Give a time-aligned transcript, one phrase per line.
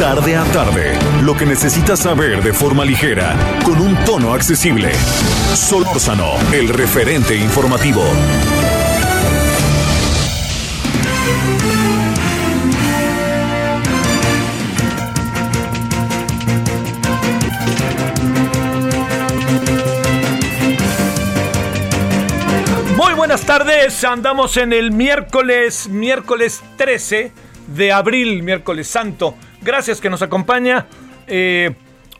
[0.00, 4.94] Tarde a tarde, lo que necesitas saber de forma ligera, con un tono accesible.
[5.54, 8.02] Solórzano, el referente informativo.
[22.96, 27.32] Muy buenas tardes, andamos en el miércoles, miércoles 13
[27.66, 29.36] de abril, miércoles santo.
[29.62, 30.86] Gracias que nos acompaña.
[31.26, 31.74] Eh,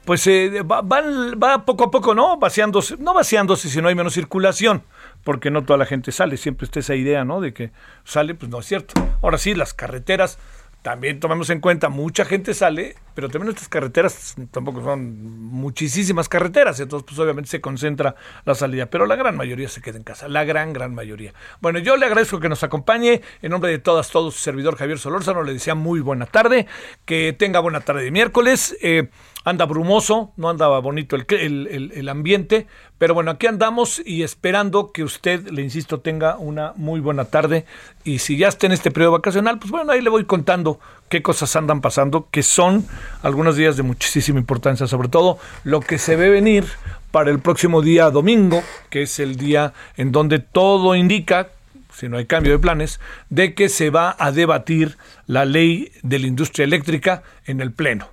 [0.05, 1.03] pues eh, va, va-
[1.43, 2.37] va poco a poco, ¿no?
[2.39, 4.83] Vaciándose, no vaciándose si no hay menos circulación,
[5.25, 7.41] porque no toda la gente sale, siempre está esa idea, ¿no?
[7.41, 7.71] De que
[8.05, 8.95] sale, pues no es cierto.
[9.23, 10.39] Ahora sí, las carreteras,
[10.83, 16.81] también tomemos en cuenta, mucha gente sale, pero también estas carreteras tampoco son muchísimas carreteras,
[16.81, 18.15] entonces pues obviamente se concentra
[18.47, 21.35] la salida, pero la gran mayoría se queda en casa, la gran, gran mayoría.
[21.61, 24.99] Bueno, yo le agradezco que nos acompañe, en nombre de todas, todos, su servidor Javier
[24.99, 26.67] Solórzano, le decía muy buena tarde,
[27.05, 29.11] que tenga buena tarde de miércoles, eh,
[29.45, 32.67] anda brumoso, no andaba bonito el, el- el- el ambiente,
[32.99, 37.65] pero bueno, aquí andamos y esperando que usted, le insisto, tenga una muy buena tarde.
[38.05, 41.23] Y si ya está en este periodo vacacional, pues bueno, ahí le voy contando qué
[41.23, 42.87] cosas andan pasando, que son
[43.23, 46.67] algunos días de muchísima importancia, sobre todo lo que se ve venir
[47.11, 51.49] para el próximo día domingo, que es el día en donde todo indica
[51.93, 56.19] si no hay cambio de planes, de que se va a debatir la ley de
[56.19, 58.07] la industria eléctrica en el Pleno.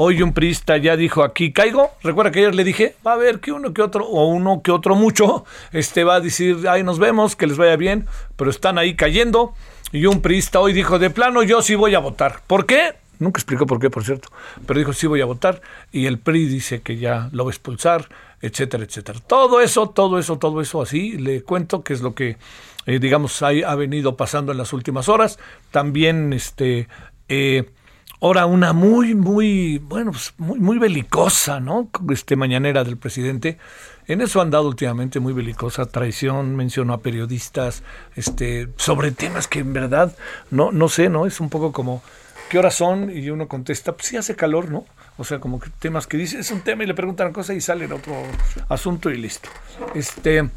[0.00, 1.90] Hoy un priista ya dijo aquí caigo.
[2.04, 4.70] Recuerda que ayer le dije, va a haber que uno que otro, o uno que
[4.70, 8.06] otro mucho, este va a decir, ay, nos vemos, que les vaya bien,
[8.36, 9.54] pero están ahí cayendo.
[9.90, 12.42] Y un priista hoy dijo, de plano, yo sí voy a votar.
[12.46, 12.94] ¿Por qué?
[13.18, 14.28] Nunca explicó por qué, por cierto,
[14.68, 15.62] pero dijo, sí voy a votar.
[15.90, 18.08] Y el PRI dice que ya lo va a expulsar,
[18.40, 19.18] etcétera, etcétera.
[19.26, 22.36] Todo eso, todo eso, todo eso así, le cuento que es lo que,
[22.86, 25.40] eh, digamos, ha venido pasando en las últimas horas.
[25.72, 26.86] También, este,
[27.28, 27.68] eh,
[28.20, 31.88] Ahora una muy, muy, bueno, pues muy, muy belicosa, ¿no?
[32.10, 33.58] Este mañanera del presidente.
[34.08, 37.84] En eso han dado últimamente muy belicosa, traición, mencionó a periodistas,
[38.16, 40.16] este, sobre temas que en verdad,
[40.50, 41.26] no, no sé, ¿no?
[41.26, 42.02] Es un poco como,
[42.50, 43.16] ¿qué horas son?
[43.16, 44.84] Y uno contesta, pues sí hace calor, ¿no?
[45.16, 47.60] O sea, como que temas que dice, es un tema y le preguntan cosas y
[47.60, 48.14] sale en otro
[48.68, 49.48] asunto y listo.
[49.94, 50.48] Este,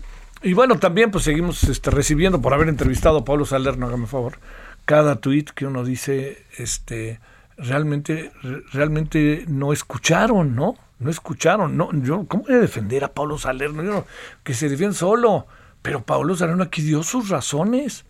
[0.42, 4.40] y bueno, también pues seguimos este, recibiendo por haber entrevistado a Pablo Salerno, hágame favor,
[4.86, 7.20] cada tuit que uno dice, este,
[7.62, 10.76] realmente, re- realmente no escucharon, ¿no?
[11.00, 13.84] No escucharon, no, yo, ¿cómo voy a defender a Pablo Salerno?
[13.84, 14.06] Yo
[14.44, 15.48] que se defiende solo,
[15.82, 18.06] pero Pablo Salerno aquí dio sus razones,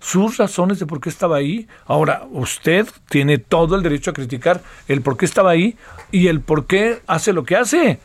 [0.00, 1.68] sus razones de por qué estaba ahí.
[1.84, 5.76] Ahora, usted tiene todo el derecho a criticar el por qué estaba ahí
[6.10, 8.00] y el por qué hace lo que hace.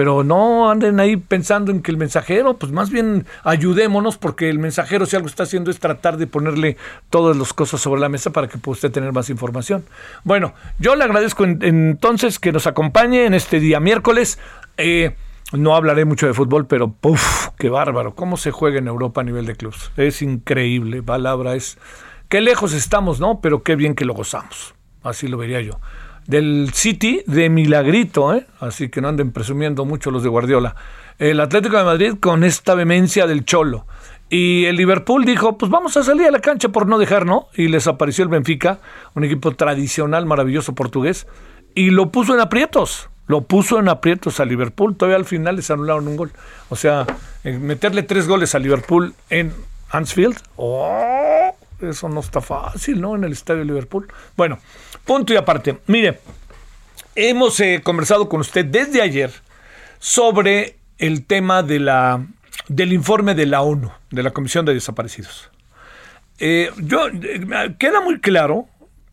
[0.00, 4.58] Pero no anden ahí pensando en que el mensajero, pues más bien ayudémonos porque el
[4.58, 6.78] mensajero si algo está haciendo es tratar de ponerle
[7.10, 9.84] todas las cosas sobre la mesa para que pueda usted tener más información.
[10.24, 14.38] Bueno, yo le agradezco en- entonces que nos acompañe en este día miércoles.
[14.78, 15.16] Eh,
[15.52, 17.48] no hablaré mucho de fútbol, pero ¡puf!
[17.58, 18.14] ¡Qué bárbaro!
[18.14, 19.90] ¿Cómo se juega en Europa a nivel de clubes?
[19.98, 21.02] Es increíble.
[21.02, 21.76] Palabra es.
[22.30, 23.42] Qué lejos estamos, ¿no?
[23.42, 24.74] Pero qué bien que lo gozamos.
[25.02, 25.78] Así lo vería yo.
[26.30, 28.46] Del City de Milagrito, ¿eh?
[28.60, 30.76] Así que no anden presumiendo mucho los de Guardiola.
[31.18, 33.84] El Atlético de Madrid con esta vehemencia del Cholo.
[34.28, 37.48] Y el Liverpool dijo, pues vamos a salir a la cancha por no dejar, ¿no?
[37.56, 38.78] Y les apareció el Benfica,
[39.14, 41.26] un equipo tradicional, maravilloso portugués,
[41.74, 43.10] y lo puso en aprietos.
[43.26, 44.94] Lo puso en aprietos a Liverpool.
[44.94, 46.30] Todavía al final les anularon un gol.
[46.68, 47.06] O sea,
[47.42, 49.52] eh, meterle tres goles a Liverpool en
[49.90, 50.36] Anfield.
[50.54, 51.56] ¡Oh!
[51.80, 53.16] Eso no está fácil, ¿no?
[53.16, 54.08] En el estadio Liverpool.
[54.36, 54.58] Bueno,
[55.04, 55.78] punto y aparte.
[55.86, 56.20] Mire,
[57.14, 59.32] hemos eh, conversado con usted desde ayer
[59.98, 62.26] sobre el tema de la,
[62.68, 65.50] del informe de la ONU, de la Comisión de Desaparecidos.
[66.38, 68.66] Eh, yo, eh, queda muy claro,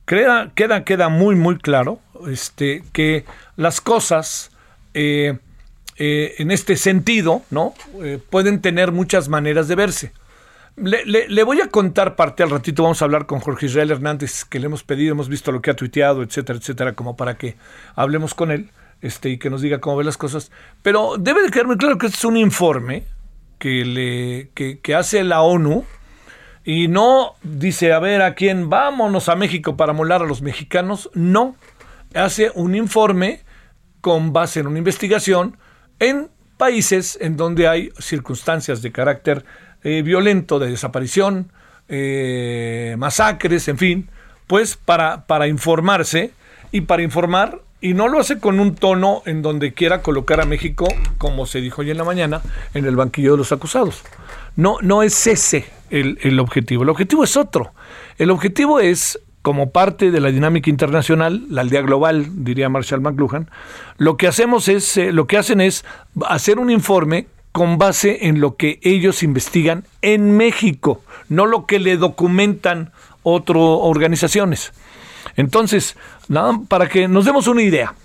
[0.05, 3.25] queda, queda, queda muy, muy claro este, que
[3.55, 4.51] las cosas
[4.93, 7.75] en este sentido ¿no?
[8.31, 10.11] Pueden tener muchas maneras de verse.
[10.77, 14.45] Le, le- voy a contar parte al ratito, vamos a hablar con Jorge Israel Hernández,
[14.45, 17.55] que le hemos pedido, hemos visto lo que ha tuiteado, etcétera, etcétera, como para que
[17.95, 18.69] hablemos con él
[19.01, 20.51] este, y que nos diga cómo ve las cosas.
[20.83, 23.05] Pero debe de quedar muy claro que este es un informe
[23.57, 25.83] que, le, que hace la ONU
[26.63, 31.09] Y no dice, a ver, ¿a quién vámonos a México para molar a los mexicanos?
[31.15, 31.55] No,
[32.13, 33.41] hace un informe
[34.01, 35.57] con base en una investigación
[35.99, 39.45] en países en donde hay circunstancias de carácter
[39.83, 41.51] eh, violento, de desaparición,
[41.89, 44.09] eh, masacres, en fin,
[44.47, 46.31] pues para, para informarse
[46.71, 50.45] y para informar, y no lo hace con un tono en donde quiera colocar a
[50.45, 50.87] México,
[51.17, 52.41] como se dijo hoy en la mañana,
[52.73, 54.03] en el banquillo de los acusados.
[54.55, 57.73] No, no es ese el, el objetivo, el objetivo es otro.
[58.17, 63.49] El objetivo es como parte de la dinámica internacional, la aldea global, diría Marshall McLuhan,
[63.97, 65.85] lo que hacemos es, eh, lo que hacen es
[66.25, 71.79] hacer un informe con base en lo que ellos investigan en México, no lo que
[71.79, 72.91] le documentan
[73.23, 74.73] otras organizaciones.
[75.37, 77.95] Entonces, nada, para que nos demos una idea,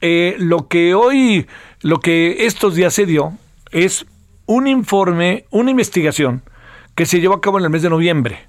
[0.00, 1.48] eh, lo que hoy,
[1.80, 3.32] lo que estos días se dio
[3.72, 4.06] es
[4.46, 6.42] un informe, una investigación
[6.94, 8.46] que se llevó a cabo en el mes de noviembre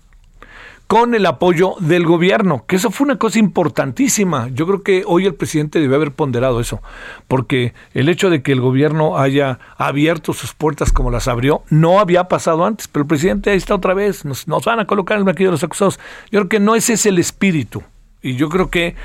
[0.88, 4.48] con el apoyo del gobierno, que eso fue una cosa importantísima.
[4.48, 6.82] Yo creo que hoy el presidente debe haber ponderado eso,
[7.28, 12.00] porque el hecho de que el gobierno haya abierto sus puertas como las abrió, no
[12.00, 15.20] había pasado antes, pero el presidente ahí está otra vez, nos, van a colocar en
[15.20, 16.00] el banquillo de los acusados.
[16.32, 17.84] Yo creo que no ese es el espíritu,
[18.22, 18.96] y yo creo que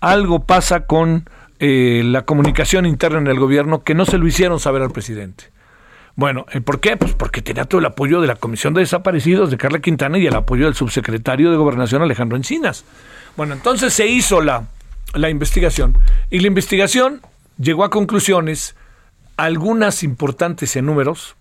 [0.00, 1.28] algo pasa con
[1.58, 5.44] eh, la comunicación interna en el gobierno que no se lo hicieron saber al presidente.
[6.16, 6.96] Bueno, eh, ¿por qué?
[6.96, 10.26] Pues porque tenía todo el apoyo de la Comisión de Desaparecidos de Carla Quintana y
[10.26, 12.84] el apoyo del subsecretario de Gobernación Alejandro Encinas.
[13.36, 14.66] Bueno, entonces se hizo la,
[15.14, 15.96] la investigación
[16.30, 17.22] y la investigación
[17.58, 18.76] llegó a conclusiones,
[19.36, 21.36] algunas importantes en números,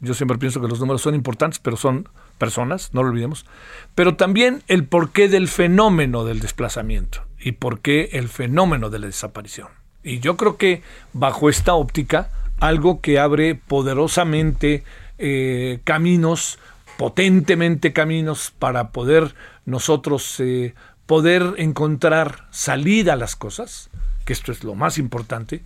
[0.00, 3.46] yo siempre pienso que los números son importantes, pero son personas, no lo olvidemos,
[3.94, 9.06] pero también el porqué del fenómeno del desplazamiento y por qué el fenómeno de la
[9.06, 9.68] desaparición.
[10.02, 10.82] Y yo creo que
[11.12, 14.84] bajo esta óptica, algo que abre poderosamente
[15.18, 16.58] eh, caminos,
[16.96, 19.34] potentemente caminos para poder
[19.66, 20.74] nosotros eh,
[21.06, 23.90] poder encontrar salida a las cosas,
[24.24, 25.62] que esto es lo más importante,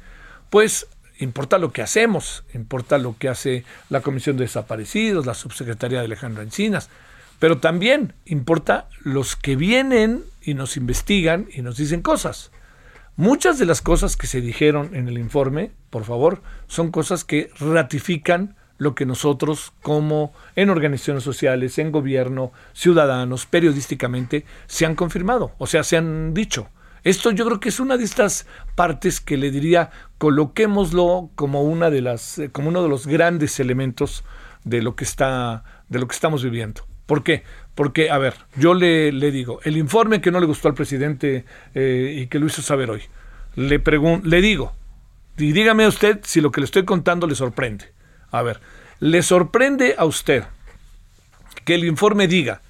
[0.50, 0.86] pues
[1.18, 6.06] importa lo que hacemos, importa lo que hace la Comisión de Desaparecidos, la Subsecretaría de
[6.06, 6.90] Alejandro Encinas,
[7.38, 12.50] pero también importa los que vienen y nos investigan y nos dicen cosas.
[13.18, 17.50] Muchas de las cosas que se dijeron en el informe, por favor, son cosas que
[17.58, 25.50] ratifican lo que nosotros como en organizaciones sociales, en gobierno, ciudadanos, periodísticamente, se han confirmado,
[25.58, 26.68] o sea, se han dicho.
[27.02, 31.90] Esto yo creo que es una de estas partes que le diría, coloquémoslo como una
[31.90, 34.22] de las, eh, como uno de los grandes elementos
[34.62, 36.82] de lo que está, de lo que estamos viviendo.
[37.08, 37.42] ¿Por qué?
[37.78, 41.44] Porque, a ver, yo le, le digo, el informe que no le gustó al presidente
[41.76, 43.02] eh, y que lo hizo saber hoy,
[43.54, 43.80] le,
[44.24, 44.72] le digo,
[45.36, 47.92] y dígame usted si lo que le estoy contando le sorprende.
[48.32, 48.58] A ver,
[48.98, 50.42] ¿le sorprende a usted
[51.64, 52.62] que el informe diga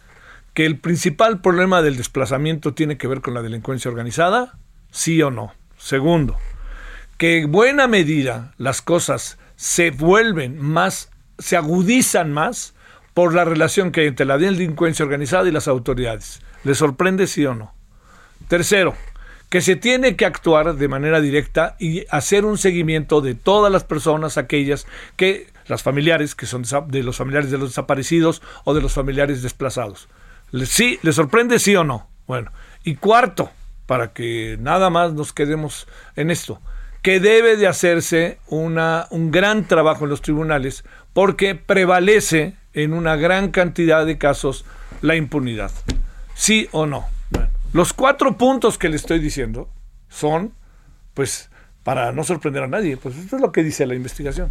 [0.53, 4.59] que el principal problema del desplazamiento tiene que ver con la delincuencia organizada?
[4.91, 5.55] ¿Sí o no?
[5.79, 6.37] Segundo,
[7.17, 12.75] que en buena medida las cosas se vuelven más, se agudizan más
[13.19, 16.41] por la relación que hay entre la delincuencia organizada y las autoridades.
[16.63, 17.75] ¿Le sorprende sí o no?
[18.47, 18.95] Tercero,
[19.49, 23.83] que se tiene que actuar de manera directa y hacer un seguimiento de todas las
[23.83, 24.87] personas, aquellas
[25.17, 29.43] que, las familiares, que son de los familiares de los desaparecidos o de los familiares
[29.43, 30.09] desplazados.
[30.67, 31.01] ¿Sí?
[31.03, 32.09] ¿Le sorprende sí o no?
[32.29, 32.53] Bueno,
[32.85, 33.51] y cuarto,
[33.87, 36.61] para que nada más nos quedemos en esto,
[37.03, 43.17] que debe de hacerse una, un gran trabajo en los tribunales porque prevalece en una
[43.17, 44.65] gran cantidad de casos
[45.01, 45.71] la impunidad.
[46.35, 47.07] ¿Sí o no?
[47.73, 49.69] los cuatro puntos que le estoy diciendo
[50.09, 50.55] son,
[51.15, 51.51] pues,
[51.83, 54.51] para no sorprender a nadie, pues esto es lo que dice la investigación.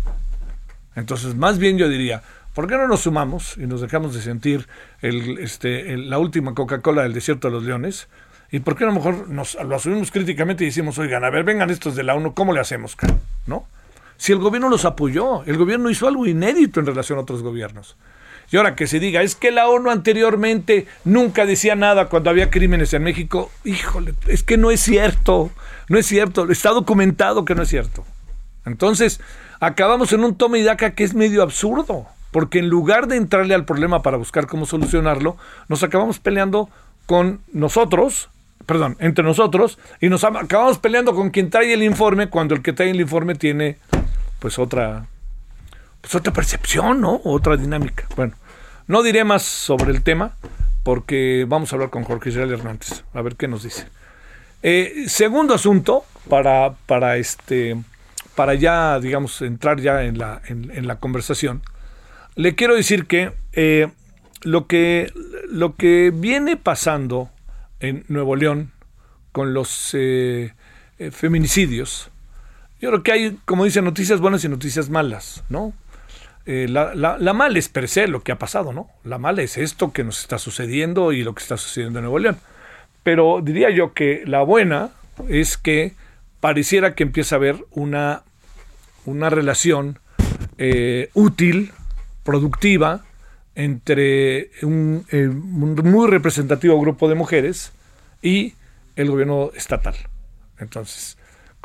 [0.95, 2.21] Entonces, más bien yo diría,
[2.53, 4.67] ¿por qué no nos sumamos y nos dejamos de sentir
[5.01, 8.07] este, la última Coca-Cola del desierto de los leones?
[8.51, 11.43] ¿Y por qué a lo mejor nos lo asumimos críticamente y decimos, oigan, a ver,
[11.43, 12.95] vengan estos de la ONU, ¿cómo le hacemos?
[13.45, 13.67] ¿No?
[14.17, 17.95] Si el gobierno los apoyó, el gobierno hizo algo inédito en relación a otros gobiernos.
[18.49, 22.49] Y ahora que se diga, es que la ONU anteriormente nunca decía nada cuando había
[22.49, 25.51] crímenes en México, híjole, es que no es cierto,
[25.89, 28.05] no es cierto, está documentado que no es cierto.
[28.65, 29.19] Entonces,
[29.59, 33.53] acabamos en un toma y daca que es medio absurdo, porque en lugar de entrarle
[33.53, 35.35] al problema para buscar cómo solucionarlo,
[35.67, 36.69] nos acabamos peleando
[37.05, 38.29] con nosotros,
[38.65, 42.73] perdón, entre nosotros, y nos acabamos peleando con quien trae el informe cuando el que
[42.73, 43.77] trae el informe tiene
[44.39, 45.07] pues otra
[46.01, 47.21] pues otra percepción, ¿no?
[47.23, 48.07] Otra dinámica.
[48.15, 48.33] Bueno,
[48.87, 50.33] no diré más sobre el tema
[50.83, 53.87] porque vamos a hablar con Jorge Israel Hernández, a ver qué nos dice.
[54.63, 57.75] Eh, segundo asunto, para, para, este,
[58.35, 61.61] para ya, digamos, entrar ya en la, en, la conversación,
[62.35, 63.89] le quiero decir que eh,
[64.43, 65.11] lo que,
[65.49, 67.29] lo que viene pasando
[67.81, 68.71] en Nuevo León
[69.33, 70.53] con los eh,
[71.11, 72.11] feminicidios,
[72.79, 75.73] yo creo que hay, como dicen, noticias buenas y noticias malas, ¿no?
[76.45, 78.87] Eh, la, la, mala es per se lo que ha pasado, ¿no?
[79.03, 82.19] La mala es esto que nos está sucediendo y lo que está sucediendo en Nuevo
[82.19, 82.37] León.
[83.03, 84.91] Pero diría yo que la buena
[85.27, 85.93] es que
[86.39, 88.23] pareciera que empieza a haber una,
[89.05, 89.99] una relación
[91.13, 91.71] útil,
[92.23, 93.03] productiva,
[93.55, 97.71] entre un, un, muy representativo grupo de mujeres
[98.21, 98.53] y
[98.95, 99.95] el gobierno estatal.
[100.59, 101.16] Entonces,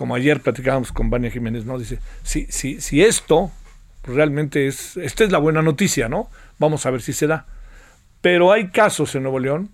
[0.03, 1.79] como ayer platicábamos con Vania Jiménez, ¿no?
[1.79, 3.53] Dice, si, si, si esto
[4.03, 6.29] realmente es, esta es la buena noticia, ¿no?
[6.59, 7.47] Vamos a ver si se da.
[8.21, 9.71] Pero hay casos en Nuevo León,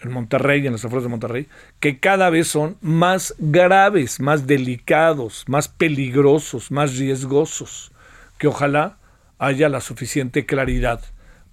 [0.00, 1.46] en Monterrey, en las afueras de Monterrey,
[1.78, 7.92] que cada vez son más graves, más delicados, más peligrosos, más riesgosos,
[8.38, 8.96] que ojalá
[9.38, 11.02] haya la suficiente claridad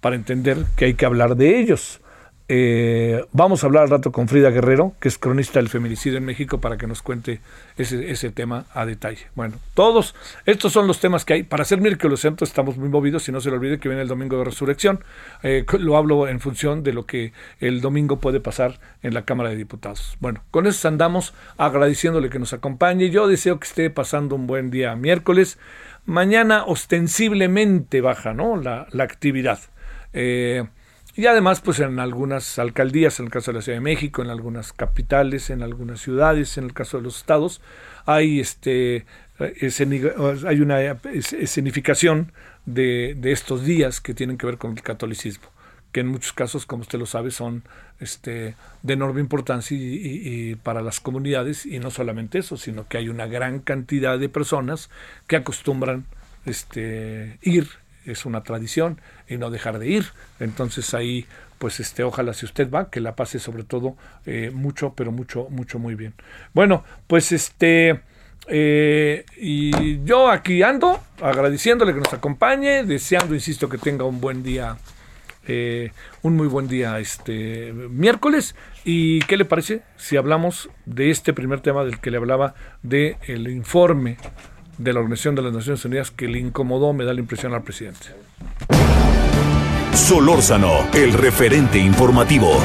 [0.02, 2.02] para entender que hay que hablar de ellos.
[2.50, 6.26] Eh, vamos a hablar al rato con Frida Guerrero, que es cronista del feminicidio en
[6.26, 7.40] México, para que nos cuente
[7.78, 9.28] ese, tema a detalle.
[9.34, 10.14] Bueno, todos
[10.46, 11.44] estos son los temas que hay.
[11.44, 14.38] Para hacer miércoles estamos muy movidos y no se le olvide que viene el domingo
[14.38, 15.04] de resurrección.
[15.42, 19.50] Eh, lo hablo en función de lo que el domingo puede pasar en la Cámara
[19.50, 20.18] de Diputados.
[20.20, 23.10] Bueno, con eso andamos agradeciéndole que nos acompañe.
[23.10, 25.58] Yo deseo que esté pasando un buen día miércoles.
[26.06, 28.58] Mañana ostensiblemente baja ¿no?
[28.58, 29.60] la, la actividad.
[30.12, 30.66] Eh,
[31.16, 34.30] y además, pues en algunas alcaldías, en el caso de la Ciudad de México, en
[34.30, 37.62] algunas capitales, en algunas ciudades, en el caso de los estados,
[38.06, 39.06] hay este
[39.40, 42.32] hay una escenificación
[42.66, 45.46] de, de, estos días que tienen que ver con el catolicismo,
[45.92, 47.64] que en muchos casos, como usted lo sabe, son
[48.00, 53.10] este, de enorme importancia y, para las comunidades, y no solamente eso, sino que hay
[53.10, 54.90] una gran cantidad de personas
[55.28, 56.06] que acostumbran
[56.46, 57.68] este, ir
[58.06, 60.06] es una tradición y no dejar de ir.
[60.40, 61.26] Entonces ahí,
[61.58, 63.96] pues este, ojalá si usted va, que la pase sobre todo
[64.26, 66.14] eh, mucho, pero mucho, mucho, muy bien.
[66.54, 68.02] Bueno, pues este,
[68.48, 74.44] eh, y yo aquí ando agradeciéndole que nos acompañe, deseando, insisto, que tenga un buen
[74.44, 74.78] día.
[75.46, 75.92] Eh,
[76.22, 78.56] un muy buen día este miércoles
[78.86, 83.18] y qué le parece si hablamos de este primer tema del que le hablaba de
[83.28, 84.16] el informe
[84.78, 87.64] de la Organización de las Naciones Unidas que le incomodó, me da la impresión al
[87.64, 88.08] presidente.
[89.94, 92.58] Solórzano, el referente informativo.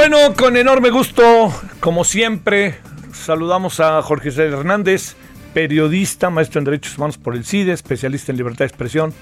[0.00, 2.78] Bueno, con enorme gusto, como siempre,
[3.12, 5.14] saludamos a Jorge Hernández,
[5.52, 9.12] periodista, maestro en Derechos Humanos por el CIDE, especialista en libertad de expresión.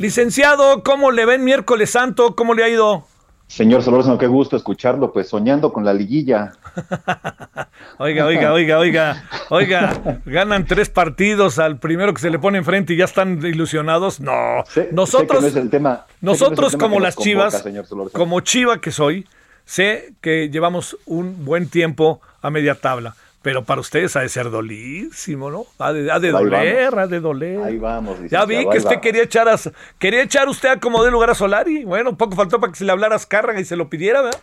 [0.00, 2.34] Licenciado, ¿cómo le ven miércoles santo?
[2.34, 3.06] ¿Cómo le ha ido?
[3.46, 6.54] Señor Solórzano, qué gusto escucharlo, pues soñando con la liguilla.
[7.98, 12.94] oiga, oiga, oiga, oiga, oiga, ganan tres partidos al primero que se le pone enfrente
[12.94, 14.18] y ya están ilusionados.
[14.18, 17.64] No, nosotros, el tema, nosotros como las chivas,
[18.12, 19.24] como chiva que soy,
[19.66, 24.48] Sé que llevamos un buen tiempo a media tabla, pero para ustedes ha de ser
[24.48, 25.66] dolísimo, ¿no?
[25.78, 27.60] Ha de, doler, ha de doler.
[27.62, 28.16] Ahí vamos.
[28.30, 29.56] Ya vi que usted quería echar a,
[29.98, 31.84] quería echar usted a como de lugar a Solari.
[31.84, 34.40] Bueno, poco faltó para que se le hablara a Azcárraga y se lo pidiera, ¿verdad?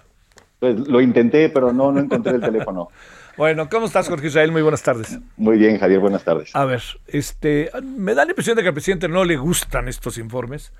[0.59, 2.89] Pues lo intenté, pero no, no encontré el teléfono.
[3.35, 4.51] Bueno, ¿cómo estás, Jorge Israel?
[4.51, 5.17] Muy buenas tardes.
[5.37, 6.55] Muy bien, Javier, buenas tardes.
[6.55, 10.19] A ver, este, me da la impresión de que al presidente no le gustan estos
[10.19, 10.71] informes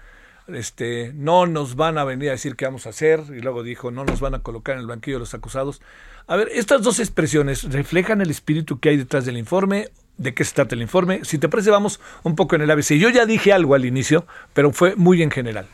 [0.47, 3.91] este, no nos van a venir a decir qué vamos a hacer, y luego dijo,
[3.91, 5.81] no nos van a colocar en el banquillo de los acusados.
[6.27, 10.43] A ver, estas dos expresiones reflejan el espíritu que hay detrás del informe, de qué
[10.43, 11.21] se trata el informe.
[11.23, 12.93] Si te parece, vamos un poco en el ABC.
[12.93, 15.65] Yo ya dije algo al inicio, pero fue muy en general.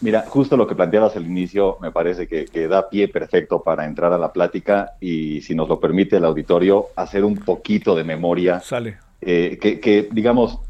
[0.00, 4.12] Mira, justo lo que planteabas al inicio me parece que, da pie perfecto para entrar
[4.12, 8.60] a la plática y, si nos lo permite el auditorio, hacer un poquito de memoria.
[8.60, 8.98] Sale.
[9.20, 10.60] Eh, que, que, digamos,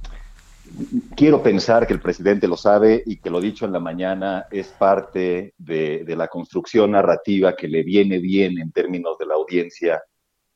[1.17, 4.69] quiero pensar que el presidente lo sabe y que lo dicho en la mañana es
[4.69, 10.03] parte de, la construcción narrativa que le viene bien en términos de la audiencia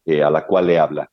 [0.05, 1.11] eh, a la cual le habla.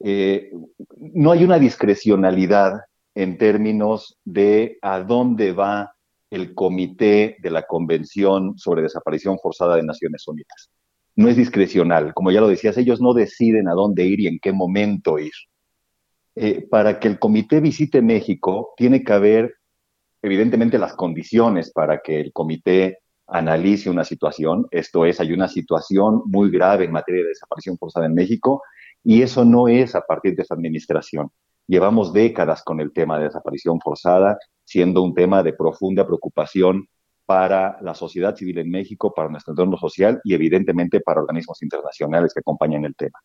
[0.00, 0.52] Eh,
[0.96, 2.80] no hay una discrecionalidad
[3.14, 5.92] en términos de a dónde va
[6.30, 10.70] el comité de la Convención sobre Desaparición Forzada de Naciones Unidas.
[11.16, 14.38] No es discrecional, como ya lo decías, ellos no deciden a dónde ir y en
[14.38, 15.32] qué momento ir.
[16.40, 19.56] Eh, para que el comité visite México, tiene que haber
[20.22, 26.22] evidentemente las condiciones para que el comité analice una situación, esto es, hay una situación
[26.26, 28.62] muy grave en materia de desaparición forzada en México,
[29.02, 31.28] y eso no es a partir de esta administración.
[31.66, 36.86] Llevamos décadas con el tema de desaparición forzada, siendo un tema de profunda preocupación
[37.26, 42.32] para la sociedad civil en México, para nuestro entorno social y evidentemente para organismos internacionales
[42.32, 43.18] que acompañan el tema.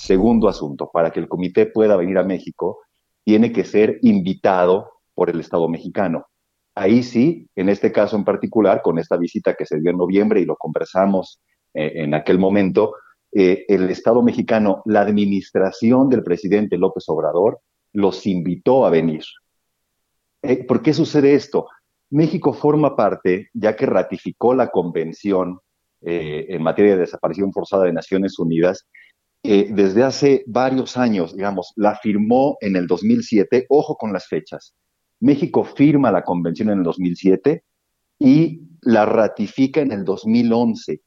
[0.00, 2.78] Segundo asunto, para que el comité pueda venir a México,
[3.22, 6.24] tiene que ser invitado por el Estado mexicano.
[6.74, 10.40] Ahí sí, en este caso en particular, con esta visita que se dio en noviembre
[10.40, 11.42] y lo conversamos
[11.74, 12.94] eh, en aquel momento,
[13.30, 17.60] eh, el Estado mexicano, la administración del presidente López Obrador,
[17.92, 19.24] los invitó a venir.
[20.40, 21.66] Eh, ¿Por qué sucede esto?
[22.08, 25.60] México forma parte, ya que ratificó la Convención
[26.02, 28.88] en materia de desaparición forzada de Naciones Unidas,
[29.42, 34.74] eh, desde hace varios años, digamos, la firmó en el 2007, ojo con las fechas.
[35.20, 37.64] México firma la Convención en el 2007
[38.18, 41.00] y la ratifica en el 2011.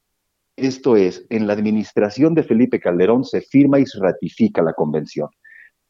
[0.55, 5.29] Esto es, en la administración de Felipe Calderón se firma y se ratifica la Convención.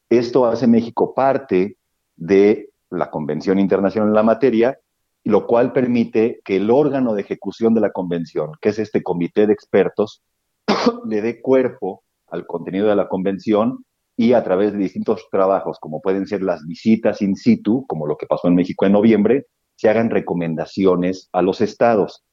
[0.10, 1.78] Esto hace México parte
[2.16, 4.78] de la Convención Internacional en la materia
[5.24, 9.48] lo cual permite que el órgano de ejecución de la convención, que es este comité
[9.48, 10.22] de expertos,
[11.08, 12.04] le dé cuerpo
[12.34, 13.86] al contenido de la convención
[14.18, 18.18] y a través de distintos trabajos, como pueden ser las visitas in situ, como lo
[18.18, 22.24] que pasó en México en noviembre, se hagan recomendaciones a los estados.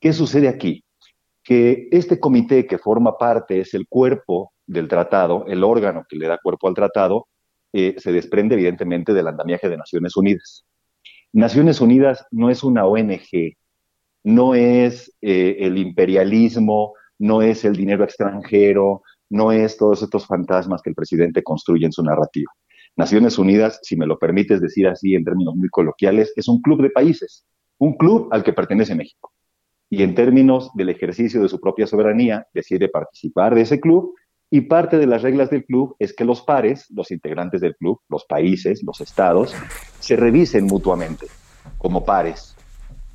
[0.00, 0.84] ¿Qué sucede aquí?
[1.42, 6.28] Que este comité que forma parte es el cuerpo del tratado, el órgano que le
[6.28, 7.26] da cuerpo al tratado,
[7.72, 10.64] eh, se desprende evidentemente del andamiaje de Naciones Unidas.
[11.32, 13.56] Naciones Unidas no es una ONG,
[14.24, 20.82] no es eh, el imperialismo, no es el dinero extranjero, no es todos estos fantasmas
[20.82, 22.52] que el presidente construye en su narrativa.
[22.96, 26.82] Naciones Unidas, si me lo permites decir así en términos muy coloquiales, es un club
[26.82, 27.46] de países,
[27.78, 29.32] un club al que pertenece México.
[29.88, 34.14] Y en términos del ejercicio de su propia soberanía, decide participar de ese club
[34.50, 38.00] y parte de las reglas del club es que los pares, los integrantes del club,
[38.08, 39.54] los países, los estados,
[40.00, 41.26] se revisen mutuamente
[41.78, 42.56] como pares.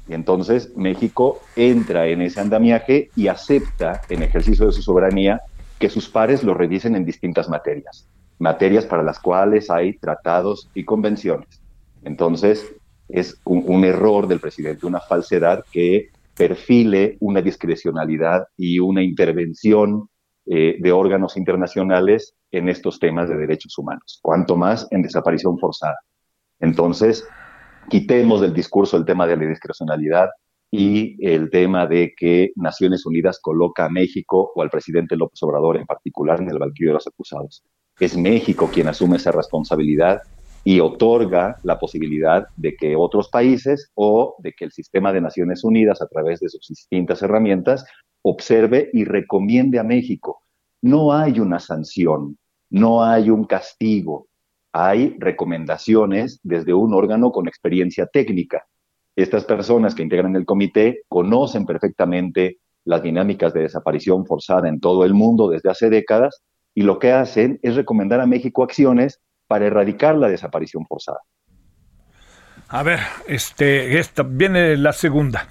[0.08, 5.42] Y entonces México entra en ese andamiaje y acepta, en ejercicio de su soberanía,
[5.86, 8.10] que sus pares lo revisen en distintas materias.
[8.40, 11.62] Materias para las cuales hay tratados y convenciones.
[12.04, 12.74] Entonces,
[13.08, 20.10] es un, error del presidente, una falsedad que perfile una discrecionalidad y una intervención
[20.48, 26.00] eh, de órganos internacionales en estos temas de derechos humanos, cuanto más en desaparición forzada.
[26.60, 27.28] Entonces,
[27.90, 30.30] quitemos del discurso el tema de la discrecionalidad
[30.72, 35.78] y el tema de que Naciones Unidas coloca a México o al presidente López Obrador
[35.78, 37.64] en particular en el banquillo de los acusados.
[38.00, 40.22] Es México quien asume esa responsabilidad
[40.66, 45.64] y otorga la posibilidad de que otros países o de que el sistema de Naciones
[45.64, 47.86] Unidas, a través de sus distintas herramientas,
[48.24, 50.42] observe y recomiende a México.
[50.82, 52.38] No hay una sanción,
[52.72, 54.28] no hay un castigo,
[54.74, 58.66] hay recomendaciones desde un órgano con experiencia técnica.
[59.16, 65.06] Estas personas que integran el comité conocen perfectamente las dinámicas de desaparición forzada en todo
[65.06, 69.66] el mundo desde hace décadas y lo que hacen es recomendar a México acciones para
[69.66, 71.20] erradicar la desaparición forzada.
[72.68, 75.48] A ver, este, viene la segunda.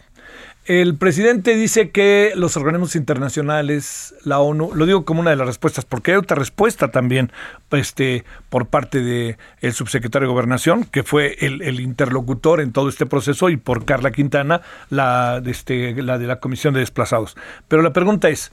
[0.67, 5.47] El presidente dice que los organismos internacionales, la ONU, lo digo como una de las
[5.47, 7.31] respuestas, porque hay otra respuesta también
[7.73, 13.05] este, por parte del el subsecretario de Gobernación, que fue el, interlocutor en todo este
[13.05, 17.37] proceso, y por Carla Quintana, la, este, la de la Comisión de Desplazados.
[17.69, 18.51] Pero la pregunta es,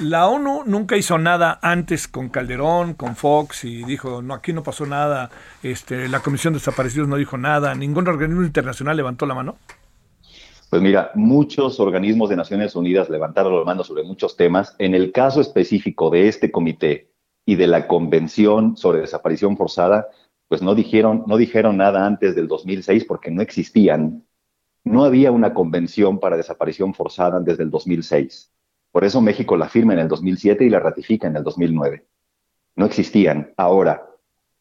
[0.00, 4.64] la ONU nunca hizo nada antes con Calderón, con Fox, y dijo, no, aquí no
[4.64, 5.30] pasó nada,
[5.62, 9.56] este, la Comisión de Desaparecidos no dijo nada, ningún organismo internacional levantó la mano.
[10.74, 14.74] Pues mira, muchos organismos de Naciones Unidas levantaron la mano sobre muchos temas.
[14.80, 17.12] En el caso específico de este comité
[17.46, 20.08] y de la Convención sobre Desaparición Forzada,
[20.48, 24.26] pues no dijeron, no dijeron nada antes del 2006 porque no existían.
[24.82, 28.52] No había una convención para desaparición forzada desde el 2006.
[28.90, 32.04] Por eso México la firma en el 2007 y la ratifica en el 2009.
[32.74, 33.54] No existían.
[33.56, 34.08] Ahora,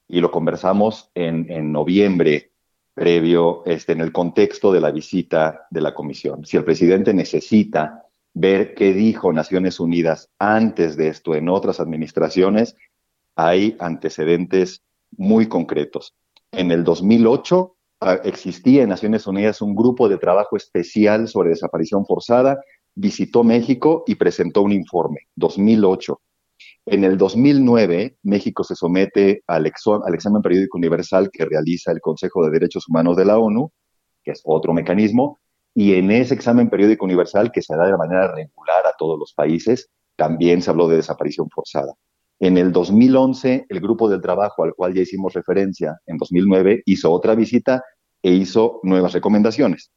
[0.07, 2.52] y lo conversamos en, en noviembre
[2.93, 6.45] previo este, en el contexto de la visita de la comisión.
[6.45, 8.03] Si el presidente necesita
[8.33, 12.75] ver qué dijo Naciones Unidas antes de esto en otras administraciones,
[13.35, 14.83] hay antecedentes
[15.17, 16.15] muy concretos.
[16.51, 22.05] En el 2008 ah, existía en Naciones Unidas un grupo de trabajo especial sobre desaparición
[22.05, 22.59] forzada,
[22.95, 26.19] visitó México y presentó un informe, 2008.
[26.85, 32.51] En el 2009, México se somete al, examen periódico universal que realiza el Consejo de
[32.51, 33.71] Derechos Humanos de la ONU
[34.23, 35.39] que es otro mecanismo,
[35.75, 39.33] y en ese examen periódico universal que se da de manera regular a todos los
[39.33, 41.93] países, también se habló de desaparición forzada.
[42.39, 47.11] En el 2011, el grupo del trabajo al cual ya hicimos referencia en 2009 hizo
[47.11, 47.83] otra visita
[48.21, 49.91] e hizo nuevas recomendaciones.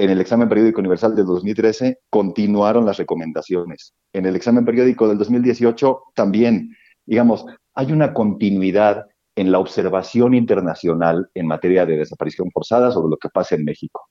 [0.00, 3.94] En el examen periódico universal del 2013 continuaron las recomendaciones.
[4.12, 11.28] En el examen periódico del 2018 también, digamos, hay una continuidad en la observación internacional
[11.34, 14.02] en materia de desaparición forzada sobre lo que pasa en México.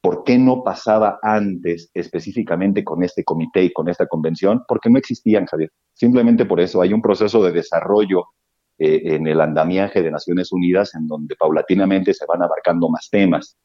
[0.00, 4.62] ¿Por qué no pasaba antes específicamente con este comité y con esta convención?
[4.66, 5.70] Porque no existían, Javier.
[5.92, 8.26] Simplemente por eso hay un proceso de desarrollo
[8.78, 13.56] eh, en el andamiaje de Naciones Unidas en donde paulatinamente se van abarcando más temas.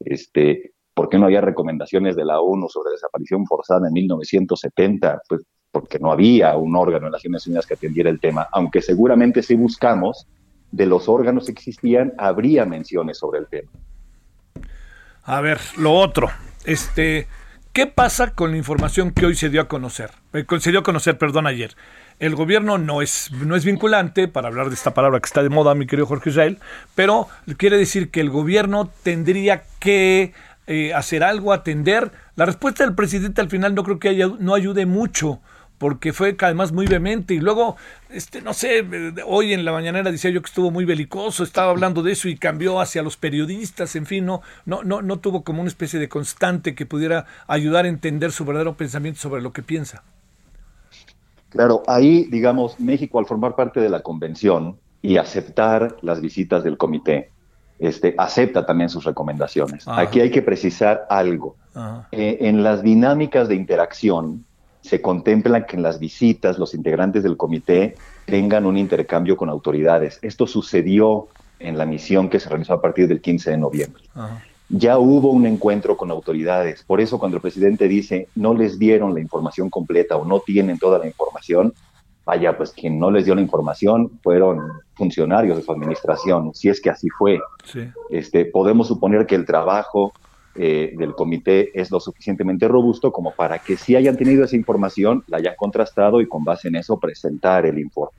[0.00, 5.22] Este, ¿Por qué no había recomendaciones de la ONU sobre desaparición forzada en 1970?
[5.28, 9.44] Pues porque no había un órgano en Naciones Unidas que atendiera el tema, aunque seguramente
[9.44, 10.26] si buscamos
[10.72, 13.70] de los órganos que existían, habría menciones sobre el tema.
[15.22, 16.30] A ver, lo otro,
[16.64, 17.28] este,
[17.72, 20.10] ¿qué pasa con la información que hoy se dio a conocer?
[20.32, 21.76] Eh, se dio a conocer, perdón, ayer.
[22.18, 25.48] El gobierno no es, no es vinculante, para hablar de esta palabra que está de
[25.48, 26.58] moda, mi querido Jorge Israel,
[26.96, 30.34] pero quiere decir que el gobierno tendría que
[30.68, 32.12] eh, hacer algo, atender.
[32.36, 35.40] La respuesta del presidente al final no creo que haya, no ayude mucho
[35.78, 37.76] porque fue además muy vehemente y luego,
[38.10, 38.84] este, no sé,
[39.24, 42.36] hoy en la mañanera decía yo que estuvo muy belicoso, estaba hablando de eso y
[42.36, 46.08] cambió hacia los periodistas, en fin, no, no, no, no tuvo como una especie de
[46.08, 50.02] constante que pudiera ayudar a entender su verdadero pensamiento sobre lo que piensa.
[51.48, 56.76] Claro, ahí, digamos, México al formar parte de la convención y aceptar las visitas del
[56.76, 57.30] comité,
[57.78, 59.86] este, acepta también sus recomendaciones.
[59.86, 61.56] Aquí hay que precisar algo.
[62.10, 64.44] Eh, en las dinámicas de interacción,
[64.80, 70.18] se contempla que en las visitas los integrantes del comité tengan un intercambio con autoridades.
[70.22, 74.02] Esto sucedió en la misión que se realizó a partir del 15 de noviembre.
[74.70, 76.84] Ya hubo un encuentro con autoridades.
[76.84, 80.78] Por eso cuando el presidente dice no les dieron la información completa o no tienen
[80.78, 81.72] toda la información,
[82.28, 84.60] vaya, pues quien no les dio la información fueron
[84.92, 87.40] funcionarios de su administración, si es que así fue.
[88.10, 90.12] Este, podemos suponer que el trabajo
[90.54, 95.24] eh, del comité es lo suficientemente robusto como para que si hayan tenido esa información,
[95.26, 98.18] la hayan contrastado y con base en eso presentar el informe.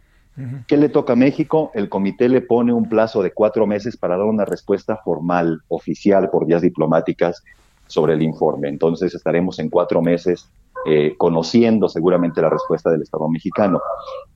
[0.65, 1.69] ¿Qué le toca a México?
[1.75, 6.31] El comité le pone un plazo de cuatro meses para dar una respuesta formal, oficial,
[6.31, 7.43] por vías diplomáticas
[7.85, 8.69] sobre el informe.
[8.69, 10.49] Entonces estaremos en cuatro meses
[10.85, 13.81] eh, conociendo seguramente la respuesta del Estado mexicano.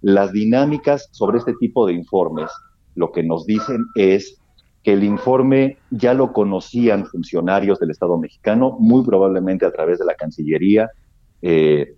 [0.01, 2.51] Las dinámicas sobre este tipo de informes
[2.95, 4.39] lo que nos dicen es
[4.83, 10.05] que el informe ya lo conocían funcionarios del Estado mexicano, muy probablemente a través de
[10.05, 10.89] la Cancillería,
[11.41, 11.95] eh,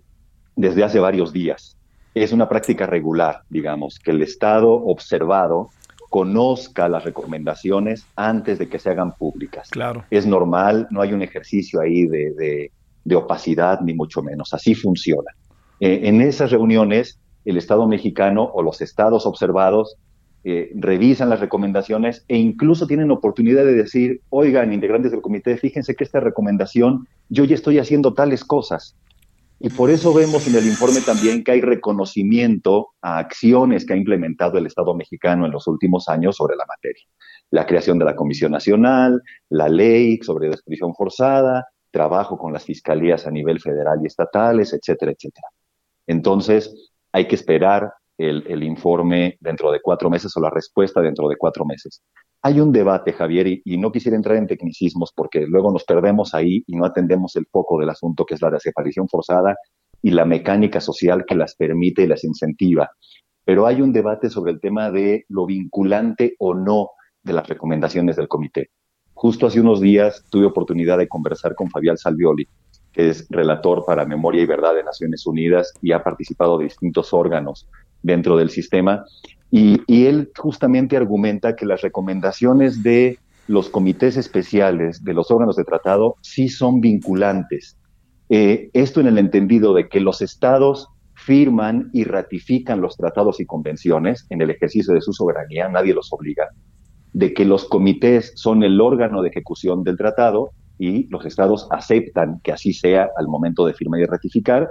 [0.54, 1.76] desde hace varios días.
[2.14, 5.70] Es una práctica regular, digamos, que el Estado observado
[6.08, 9.68] conozca las recomendaciones antes de que se hagan públicas.
[9.70, 10.04] Claro.
[10.10, 12.70] Es normal, no hay un ejercicio ahí de,
[13.14, 14.52] opacidad, ni mucho menos.
[14.52, 15.30] Así funciona.
[15.80, 19.96] Eh, en esas reuniones, el Estado mexicano o los estados observados
[20.48, 25.94] eh, revisan las recomendaciones e incluso tienen oportunidad de decir, oigan, integrantes del comité, fíjense
[25.96, 28.96] que esta recomendación, yo ya estoy haciendo tales cosas.
[29.58, 33.96] Y por eso vemos en el informe también que hay reconocimiento a acciones que ha
[33.96, 37.02] implementado el Estado mexicano en los últimos años sobre la materia.
[37.50, 41.64] La creación de la Comisión Nacional, la ley sobre descripción forzada,
[41.96, 45.48] trabajo con las fiscalías a nivel federal y estatales, etcétera, etcétera.
[46.06, 51.36] Entonces, hay que esperar el, informe dentro de cuatro meses o la respuesta dentro de
[51.38, 52.02] cuatro meses.
[52.42, 56.62] Hay un debate, Javier, y, no quisiera entrar en tecnicismos porque luego nos perdemos ahí
[56.66, 59.56] y no atendemos el foco del asunto que es la desaparición forzada
[60.02, 62.90] y la mecánica social que las permite y las incentiva.
[63.42, 66.90] Pero hay un debate sobre el tema de lo vinculante o no
[67.22, 68.68] de las recomendaciones del comité.
[69.16, 72.46] Justo hace unos días tuve oportunidad de conversar con Fabián Salvioli,
[72.92, 77.14] que es relator para Memoria y Verdad de Naciones Unidas y ha participado de distintos
[77.14, 77.66] órganos
[78.02, 79.06] dentro del sistema.
[79.50, 85.64] Y, él justamente argumenta que las recomendaciones de los comités especiales de los órganos de
[85.64, 87.78] tratado sí son vinculantes.
[88.28, 93.46] Eh, esto en el entendido de que los estados firman y ratifican los tratados y
[93.46, 96.50] convenciones en el ejercicio de su soberanía, nadie los obliga,
[97.16, 102.40] de que los comités son el órgano de ejecución del tratado y los estados aceptan
[102.44, 104.68] que así sea al momento de firmar y ratificar,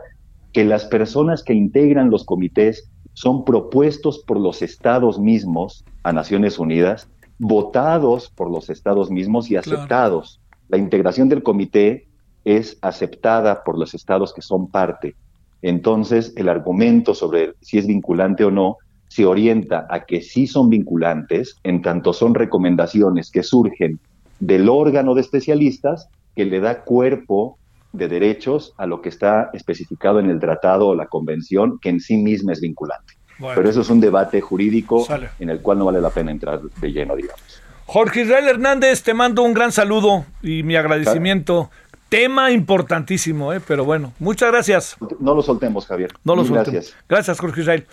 [0.54, 6.60] que las personas que integran los comités son propuestos por los estados mismos a Naciones
[6.60, 10.40] Unidas, votados por los estados mismos y aceptados.
[10.68, 12.08] La integración del comité
[12.44, 15.16] es aceptada por los estados que son parte.
[15.64, 18.78] Entonces, el argumento sobre si es vinculante o no
[19.16, 23.98] se orienta a que sí son vinculantes, en tanto son recomendaciones que surgen
[24.42, 27.58] del órgano de especialistas que le da cuerpo
[27.94, 32.02] de derechos a lo que está especificado en el tratado o la convención, que en
[32.02, 33.14] sí misma es vinculante.
[33.40, 35.08] Pero eso es un debate jurídico
[35.40, 37.62] en el cual no vale la pena entrar de lleno, digamos.
[37.86, 41.70] Jorge Israel Hernández, te mando un gran saludo y mi agradecimiento.
[42.10, 43.62] Tema importantísimo, ¿eh?
[43.66, 44.98] pero bueno, muchas gracias.
[45.22, 46.12] No lo soltemos, Javier.
[46.26, 46.72] No lo soltemos.
[46.74, 46.96] Gracias.
[47.08, 47.88] Gracias, Jorge Israel.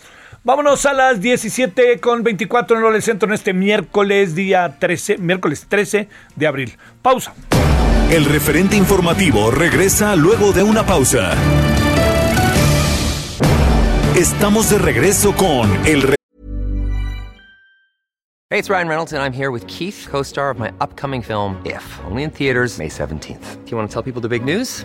[0.45, 5.67] Vámonos a las 17 con 24 en el centro en este miércoles, día 13, miércoles
[5.69, 6.77] 13 de abril.
[7.01, 7.33] Pausa.
[8.11, 11.35] El referente informativo regresa luego de una pausa.
[14.17, 16.13] Estamos de regreso con el
[18.51, 21.83] Hey, it's Ryan Reynolds and I'm here with Keith, co-star of my upcoming film If,
[22.05, 23.65] only in theaters May 17th.
[23.65, 24.85] Do you want to tell people the big news?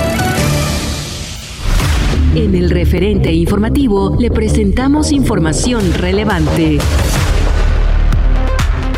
[2.33, 6.77] En el referente informativo le presentamos información relevante.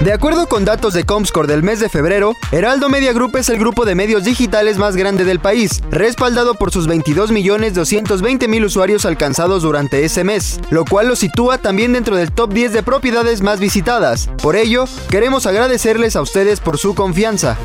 [0.03, 3.57] De acuerdo con datos de Comscore del mes de febrero, Heraldo Media Group es el
[3.57, 10.05] grupo de medios digitales más grande del país, respaldado por sus 22.220.000 usuarios alcanzados durante
[10.05, 14.29] ese mes, lo cual lo sitúa también dentro del top 10 de propiedades más visitadas.
[14.43, 17.57] Por ello, queremos agradecerles a ustedes por su confianza.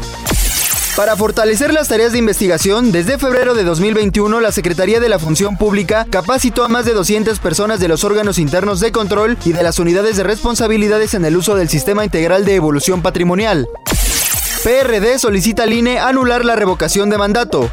[0.98, 5.56] Para fortalecer las tareas de investigación, desde febrero de 2021 la Secretaría de la Función
[5.56, 9.62] Pública capacitó a más de 200 personas de los órganos internos de control y de
[9.62, 13.68] las unidades de responsabilidades en el uso del Sistema Integral de Evolución Patrimonial.
[14.64, 17.70] PRD solicita al INE anular la revocación de mandato.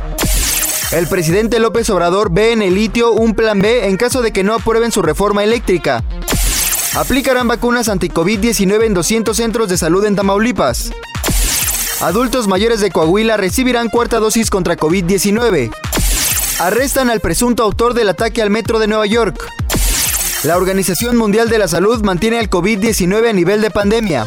[0.92, 4.44] El presidente López Obrador ve en el litio un plan B en caso de que
[4.44, 6.04] no aprueben su reforma eléctrica.
[6.94, 10.92] Aplicarán vacunas anti-COVID-19 en 200 centros de salud en Tamaulipas.
[12.02, 15.72] Adultos mayores de Coahuila recibirán cuarta dosis contra COVID-19.
[16.60, 19.50] Arrestan al presunto autor del ataque al metro de Nueva York.
[20.44, 24.26] La Organización Mundial de la Salud mantiene el COVID-19 a nivel de pandemia.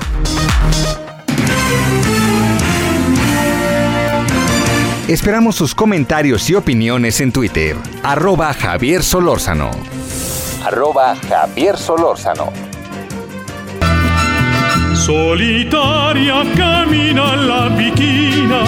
[5.07, 7.77] Esperamos sus comentarios y opiniones en Twitter.
[8.03, 9.71] Arroba Javier Solórzano.
[10.65, 12.68] Arroba Javier Solórzano.
[15.09, 18.63] Solitaria camina la viquina,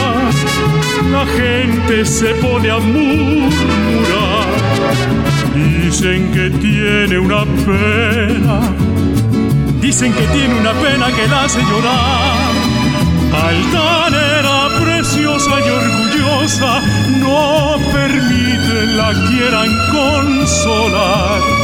[1.12, 4.48] la gente se pone a murmurar.
[5.54, 8.72] Dicen que tiene una pena,
[9.82, 12.54] dicen que tiene una pena que la hace llorar.
[13.50, 16.80] Altanera preciosa y orgullosa,
[17.20, 21.59] no permite la quieran consolar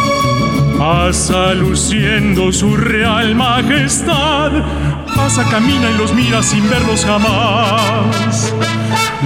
[0.78, 4.52] Pasa luciendo su real majestad,
[5.14, 8.52] pasa, camina y los mira sin verlos jamás.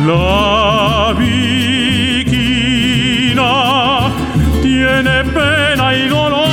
[0.06, 1.42] La viquina
[4.62, 6.46] tiene pena y dolor.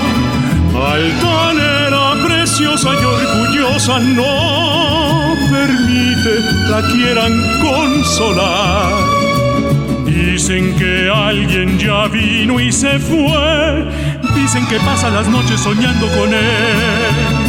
[0.92, 4.33] Altanera, preciosa y orgullosa, no
[6.73, 8.91] la quieran consolar.
[10.05, 13.86] Dicen que alguien ya vino y se fue.
[14.33, 17.42] Dicen que pasa las noches soñando con él.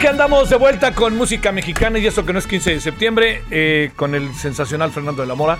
[0.00, 3.42] Aquí andamos de vuelta con música mexicana y eso que no es 15 de septiembre,
[3.50, 5.58] eh, con el sensacional Fernando de la Mora,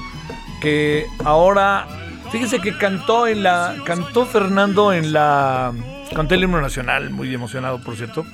[0.62, 1.87] que ahora,
[2.33, 5.74] fíjese que cantó en la, cantó Fernando en la,
[6.16, 8.24] cantó el himno nacional, muy emocionado por cierto,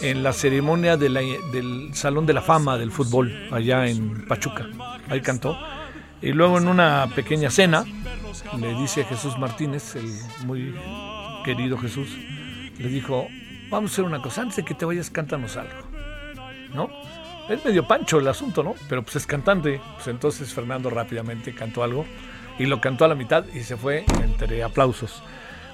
[0.00, 4.66] en la ceremonia de del Salón de la Fama del Fútbol allá en Pachuca,
[5.08, 5.56] ahí cantó.
[6.20, 7.84] Y luego en una pequeña cena,
[8.58, 9.94] le dice a Jesús Martínez,
[10.44, 10.74] muy
[11.44, 12.08] querido Jesús,
[12.76, 13.28] le dijo,
[13.74, 15.74] vamos a hacer una cosa, antes de que te vayas, cántanos algo.
[16.72, 16.88] ¿No?
[17.48, 18.74] Es medio pancho el asunto, ¿no?
[18.88, 19.80] Pero pues es cantante.
[19.96, 22.06] Pues entonces Fernando rápidamente cantó algo
[22.58, 25.22] y lo cantó a la mitad y se fue entre aplausos.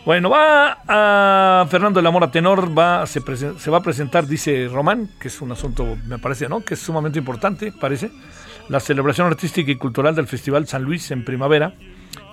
[0.04, 3.20] Bueno, va a Fernando de la Mora Tenor, va, se,
[3.58, 6.64] se, va a presentar, dice Román, que es un asunto, me parece, ¿no?
[6.64, 8.10] Que es sumamente importante, parece.
[8.70, 11.74] La celebración artística y cultural del Festival San Luis en primavera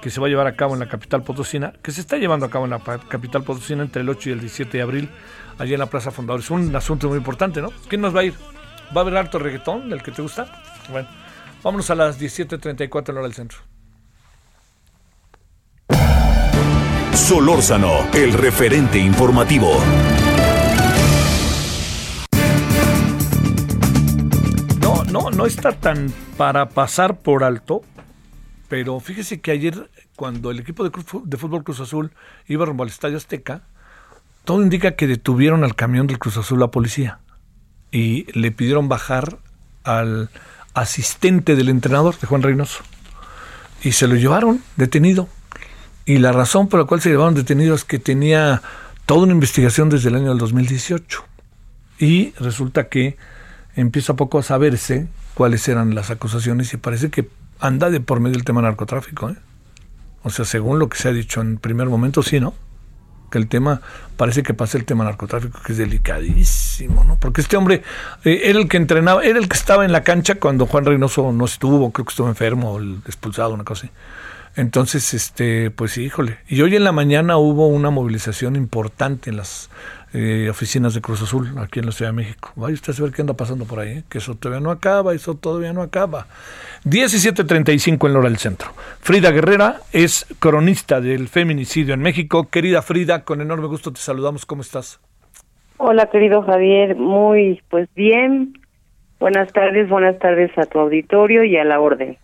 [0.01, 2.45] que se va a llevar a cabo en la capital potosina, que se está llevando
[2.45, 5.10] a cabo en la capital potosina entre el 8 y el 17 de abril,
[5.58, 6.46] allí en la Plaza Fundadores.
[6.46, 7.72] Es un asunto muy importante, ¿no?
[7.88, 8.34] ¿Quién nos va a ir?
[8.96, 10.63] ¿Va a haber harto reggaetón, del que te gusta?
[10.89, 11.08] Bueno,
[11.63, 13.60] vámonos a las 17.34 en hora del centro.
[17.13, 19.72] Solórzano, el referente informativo.
[24.82, 27.82] No, no, no está tan para pasar por alto,
[28.70, 30.91] pero fíjese que ayer, cuando el equipo de,
[31.26, 32.12] de fútbol Cruz Azul
[32.46, 33.63] iba rumbo al Estadio Azteca,
[34.47, 37.19] todo indica que detuvieron al camión del Cruz Azul la policía
[37.91, 39.39] y le pidieron bajar
[39.83, 40.29] al
[40.73, 42.81] asistente del entrenador de Juan Reynoso
[43.83, 45.27] y se lo llevaron detenido.
[46.05, 48.62] Y la razón por la cual se llevaron detenido es que tenía
[49.05, 51.25] toda una investigación desde el año del 2018.
[51.99, 53.17] Y resulta que
[53.75, 57.27] empieza poco a saberse cuáles eran las acusaciones y parece que
[57.60, 59.29] anda de por medio el tema narcotráfico.
[59.29, 59.36] ¿eh?
[60.23, 62.53] O sea, según lo que se ha dicho en primer momento, sí, ¿no?
[63.30, 63.82] Que el tema,
[64.16, 67.18] parece que pasa el tema narcotráfico, que es delicadísimo, ¿no?
[67.20, 67.84] Porque este hombre
[68.24, 71.32] eh, era el que entrenaba, era el que estaba en la cancha cuando Juan Reynoso
[71.32, 73.94] no estuvo, creo que estuvo enfermo, expulsado, una cosa así.
[74.58, 76.40] Entonces, este, pues híjole.
[76.48, 79.70] Y hoy en la mañana hubo una movilización importante en las
[80.13, 82.52] eh, oficinas de Cruz Azul, aquí en la Ciudad de México.
[82.56, 84.04] Vaya usted a ver qué anda pasando por ahí, ¿eh?
[84.10, 86.28] que eso todavía no acaba, eso todavía no acaba.
[86.86, 88.70] 17.35 en Lora del Centro.
[89.02, 92.50] Frida Guerrera es cronista del feminicidio en México.
[92.50, 94.46] Querida Frida, con enorme gusto te saludamos.
[94.46, 95.00] ¿Cómo estás?
[95.78, 96.96] Hola, querido Javier.
[96.96, 98.54] Muy, pues bien.
[99.20, 102.17] Buenas tardes, buenas tardes a tu auditorio y a la orden.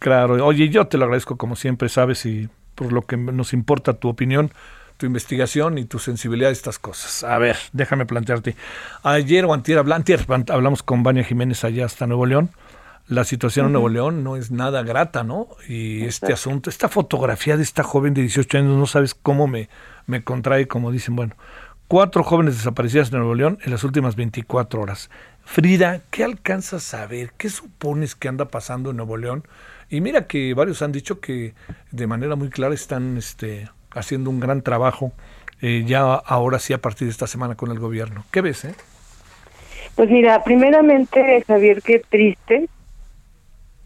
[0.00, 3.94] Claro, oye, yo te lo agradezco como siempre, sabes, y por lo que nos importa
[3.94, 4.50] tu opinión,
[5.00, 7.24] tu investigación y tu sensibilidad a estas cosas.
[7.24, 8.54] A ver, déjame plantearte.
[9.02, 12.50] Ayer o antier, hablamos con Vania Jiménez allá hasta Nuevo León.
[13.08, 15.48] La situación en Nuevo León no es nada grata, ¿no?
[15.66, 19.70] Y este asunto, esta fotografía de esta joven de 18 años, no sabes cómo me,
[20.06, 21.34] me contrae, como dicen, bueno,
[21.88, 25.08] cuatro jóvenes desaparecidas en Nuevo León en las últimas 24 horas.
[25.44, 27.32] Frida, ¿qué alcanzas a ver?
[27.38, 29.44] ¿Qué supones que anda pasando en Nuevo León?
[29.88, 31.54] Y mira que varios han dicho que
[31.90, 35.12] de manera muy clara están este, haciendo un gran trabajo
[35.62, 38.24] eh, ya ahora sí a partir de esta semana con el gobierno.
[38.30, 38.64] ¿Qué ves?
[38.64, 38.74] Eh?
[39.94, 42.68] Pues mira, primeramente, Javier, qué triste,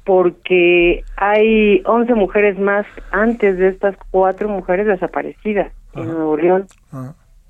[0.04, 6.66] porque hay 11 mujeres más antes de estas cuatro mujeres desaparecidas en Nuevo León.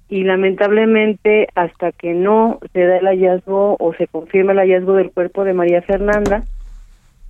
[0.08, 5.10] Y lamentablemente, hasta que no se da el hallazgo o se confirma el hallazgo del
[5.10, 6.44] cuerpo de María Fernanda,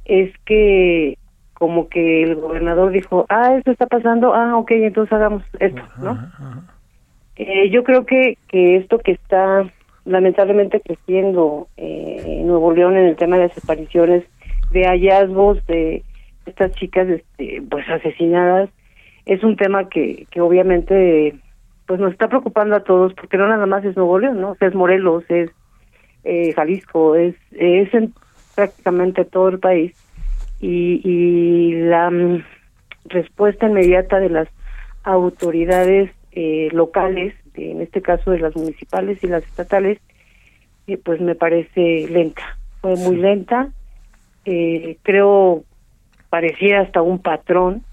[0.05, 1.19] es que
[1.65, 6.19] como que el gobernador dijo, ah, esto está pasando, ah, ok, entonces hagamos esto, ¿no?
[7.37, 9.65] Eh, yo creo que, que esto que está
[10.05, 14.25] lamentablemente creciendo eh, en Nuevo León en el tema de desapariciones,
[14.73, 16.03] de hallazgos de
[16.45, 18.69] estas chicas este, pues asesinadas,
[19.25, 21.35] es un tema que, que obviamente
[21.87, 24.55] pues nos está preocupando a todos porque no nada más es Nuevo León, ¿no?
[24.61, 25.51] es Morelos, es
[26.25, 28.13] eh, Jalisco, es, es en
[28.55, 30.04] prácticamente todo el país
[30.61, 32.43] y, y la mm,
[33.07, 34.49] respuesta inmediata de las
[35.03, 39.99] autoridades eh, locales, en este caso de las municipales y las estatales,
[40.87, 43.71] eh, pues me parece lenta, fue muy lenta,
[44.45, 45.65] eh, creo
[46.31, 47.85] parecía hasta un patrón,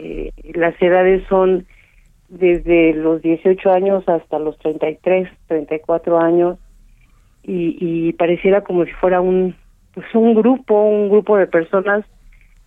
[0.00, 1.66] eh, las edades son
[2.28, 6.58] desde los 18 años hasta los 33, 34 años,
[7.42, 9.54] y, y pareciera como si fuera un
[9.96, 12.04] pues un grupo, un grupo de personas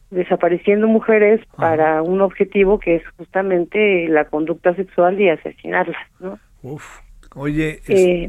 [0.10, 6.40] desapareciendo mujeres para un objetivo que es justamente la conducta sexual y asesinarlas, ¿no?
[6.64, 7.02] Uf.
[7.36, 8.28] Oye, eh,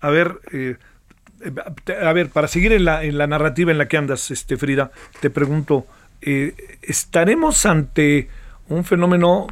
[0.00, 0.74] a ver, eh,
[2.04, 4.90] a ver, para seguir en la, en la narrativa en la que andas, este Frida,
[5.20, 5.86] te pregunto,
[6.20, 8.26] eh, ¿estaremos ante
[8.68, 9.46] un fenómeno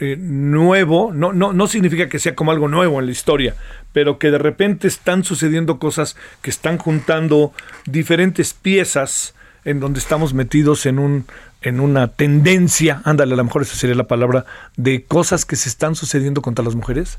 [0.00, 3.54] eh, nuevo, no, no, no significa que sea como algo nuevo en la historia,
[3.92, 7.52] pero que de repente están sucediendo cosas que están juntando
[7.86, 11.26] diferentes piezas en donde estamos metidos en un
[11.64, 14.44] en una tendencia, ándale, a lo mejor esa sería la palabra,
[14.76, 17.18] de cosas que se están sucediendo contra las mujeres?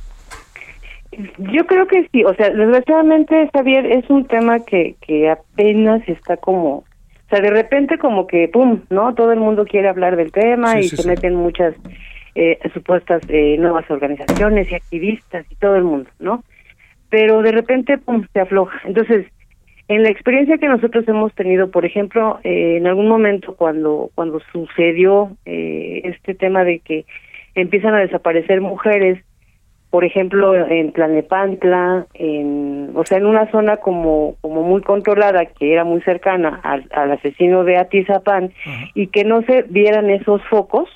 [1.38, 6.38] Yo creo que sí, o sea, desgraciadamente, Javier, es un tema que, que apenas está
[6.38, 6.86] como, o
[7.30, 9.16] sea, de repente como que, ¡pum!, ¿no?
[9.16, 11.74] Todo el mundo quiere hablar del tema y se meten muchas
[12.36, 16.44] eh, supuestas eh, nuevas organizaciones y activistas y todo el mundo, ¿no?
[17.10, 18.80] Pero de repente, pum, se afloja.
[18.86, 19.26] Entonces,
[19.88, 24.40] en la experiencia que nosotros hemos tenido, por ejemplo, eh, en algún momento cuando cuando
[24.52, 27.06] sucedió eh, este tema de que
[27.54, 29.24] empiezan a desaparecer mujeres
[29.96, 35.72] por ejemplo, en Tlanepantla, en, o sea, en una zona como, como muy controlada, que
[35.72, 38.52] era muy cercana al, al asesino de Atizapán,
[38.94, 40.90] y que no se vieran esos focos,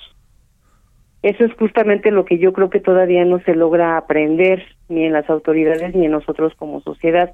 [1.22, 5.14] eso es justamente lo que yo creo que todavía no se logra aprender ni en
[5.14, 7.32] las autoridades ni en nosotros como sociedad.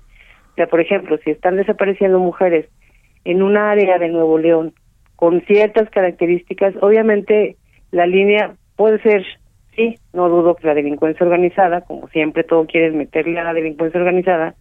[0.52, 2.68] O sea, por ejemplo, si están desapareciendo mujeres
[3.26, 4.74] en un área de Nuevo León
[5.16, 7.58] con ciertas características, obviamente
[7.92, 9.24] la línea puede ser,
[9.76, 14.00] sí, no dudo que la delincuencia organizada, como siempre todo quieres meterle a la delincuencia
[14.00, 14.56] organizada,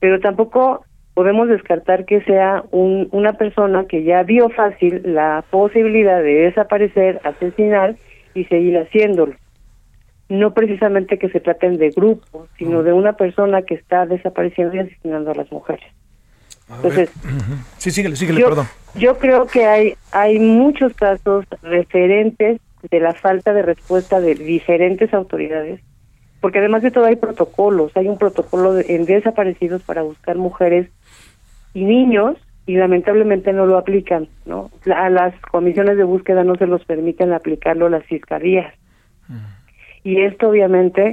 [0.00, 6.22] pero tampoco podemos descartar que sea un, una persona que ya vio fácil la posibilidad
[6.22, 7.96] de desaparecer, asesinar
[8.34, 9.34] y seguir haciéndolo.
[10.28, 14.78] No precisamente que se traten de grupos, sino de una persona que está desapareciendo y
[14.80, 15.84] asesinando a las mujeres.
[16.76, 17.10] Entonces,
[17.76, 18.66] sí, síguele, síguele, yo, perdón.
[18.94, 22.58] yo creo que hay hay muchos casos referentes
[22.90, 25.80] de la falta de respuesta de diferentes autoridades,
[26.40, 30.88] porque además de todo hay protocolos, hay un protocolo de- en desaparecidos para buscar mujeres
[31.74, 34.70] y niños y lamentablemente no lo aplican, ¿no?
[34.94, 38.72] A las comisiones de búsqueda no se los permiten aplicarlo las fiscalías.
[40.02, 41.12] Y esto obviamente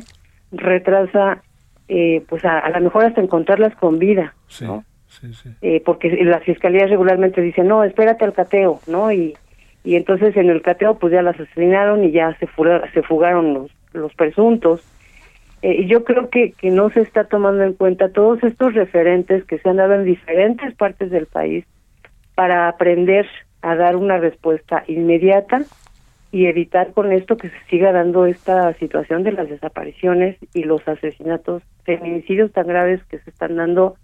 [0.52, 1.42] retrasa,
[1.88, 4.84] eh, pues a, a lo mejor hasta encontrarlas con vida, Sí, ¿no?
[5.08, 5.50] sí, sí.
[5.62, 9.12] eh, porque las fiscalías regularmente dicen, no, espérate al cateo, ¿no?
[9.12, 9.34] Y,
[9.84, 13.54] y entonces en el cateo pues ya las asesinaron y ya se, fuga- se fugaron
[13.54, 14.82] los, los presuntos.
[15.62, 19.60] Eh, yo creo que, que no se está tomando en cuenta todos estos referentes que
[19.60, 21.66] se han dado en diferentes partes del país
[22.34, 23.28] para aprender
[23.62, 25.62] a dar una respuesta inmediata
[26.32, 30.88] y evitar con esto que se siga dando esta situación de las desapariciones y los
[30.88, 33.98] asesinatos, feminicidios tan graves que se están dando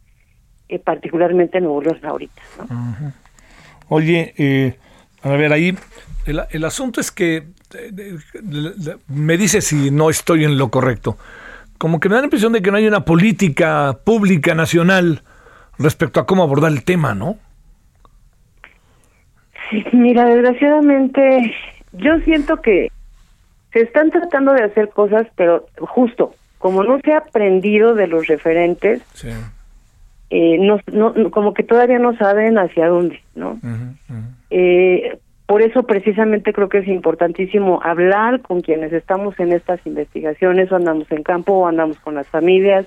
[0.70, 2.42] eh, particularmente en Nuevo León ahorita.
[2.70, 3.14] ¿no?
[3.88, 4.76] Oye, eh,
[5.24, 5.76] a ver, ahí
[6.26, 8.18] el, el asunto es que eh,
[9.08, 11.18] me dice si no estoy en lo correcto.
[11.78, 15.22] Como que me da la impresión de que no hay una política pública nacional
[15.78, 17.38] respecto a cómo abordar el tema, ¿no?
[19.70, 21.54] Sí, mira, desgraciadamente
[21.94, 22.92] yo siento que
[23.74, 28.28] se están tratando de hacer cosas, pero justo, como no se ha aprendido de los
[28.28, 29.30] referentes, Sí.
[30.30, 33.60] eh, no, no, como que todavía no saben hacia dónde, ¿no?
[34.50, 40.70] Eh, por eso precisamente creo que es importantísimo hablar con quienes estamos en estas investigaciones,
[40.72, 42.86] o andamos en campo, o andamos con las familias,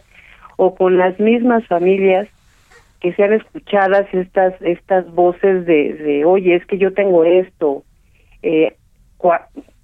[0.57, 2.29] o con las mismas familias,
[3.01, 7.83] que sean escuchadas estas estas voces de, de oye, es que yo tengo esto.
[8.43, 8.77] Eh,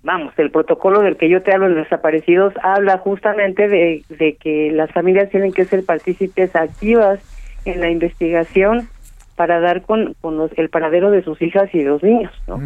[0.02, 4.92] vamos, el protocolo del que yo te hablo en desaparecidos habla justamente de que las
[4.92, 7.20] familias tienen que ser partícipes activas
[7.64, 8.90] en la investigación
[9.36, 12.56] para dar con, con los- el paradero de sus hijas y de los niños, ¿no?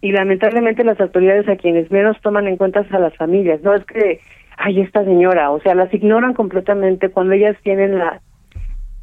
[0.00, 3.74] Y lamentablemente las autoridades a quienes menos toman en cuenta es a las familias, no
[3.74, 4.20] es que,
[4.56, 8.20] ay, esta señora, o sea, las ignoran completamente cuando ellas tienen la,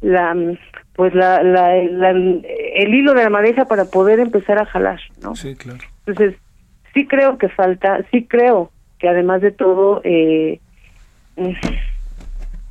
[0.00, 0.56] la, mm,
[0.94, 5.34] pues la, la, la- el hilo de la madeja para poder empezar a jalar, ¿no?
[5.36, 5.78] Sí, claro.
[6.06, 6.36] Entonces,
[6.94, 10.60] sí creo que falta, sí creo que además de todo, eh,
[11.36, 11.50] mm,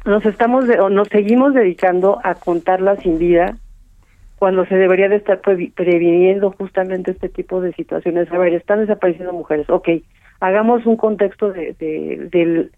[0.09, 3.55] nos estamos de- o nos seguimos dedicando a contarla sin vida
[4.37, 8.31] cuando se debería de estar previ- previniendo justamente este tipo de situaciones.
[8.31, 9.89] A ver, están desapareciendo mujeres, ok,
[10.39, 12.71] hagamos un contexto de, de- del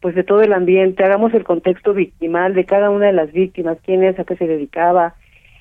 [0.00, 3.76] pues de todo el ambiente, hagamos el contexto victimal de cada una de las víctimas,
[3.84, 5.14] quién es, a qué se dedicaba,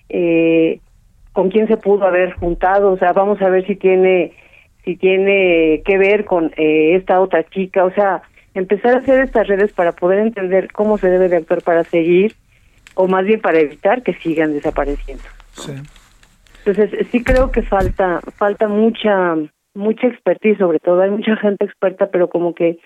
[0.08, 0.80] eh,
[1.34, 4.32] con quién se pudo haber juntado, o sea, vamos a ver si tiene
[4.86, 8.22] si tiene que ver con eh, esta otra chica, o sea,
[8.54, 12.34] empezar a hacer estas redes para poder entender cómo se debe de actuar para seguir
[12.96, 15.24] o más bien para evitar que sigan desapareciendo.
[15.60, 15.74] Sí.
[16.66, 19.36] Entonces, sí creo que falta falta mucha
[19.74, 22.80] mucha expertise sobre todo, hay mucha gente experta, pero como que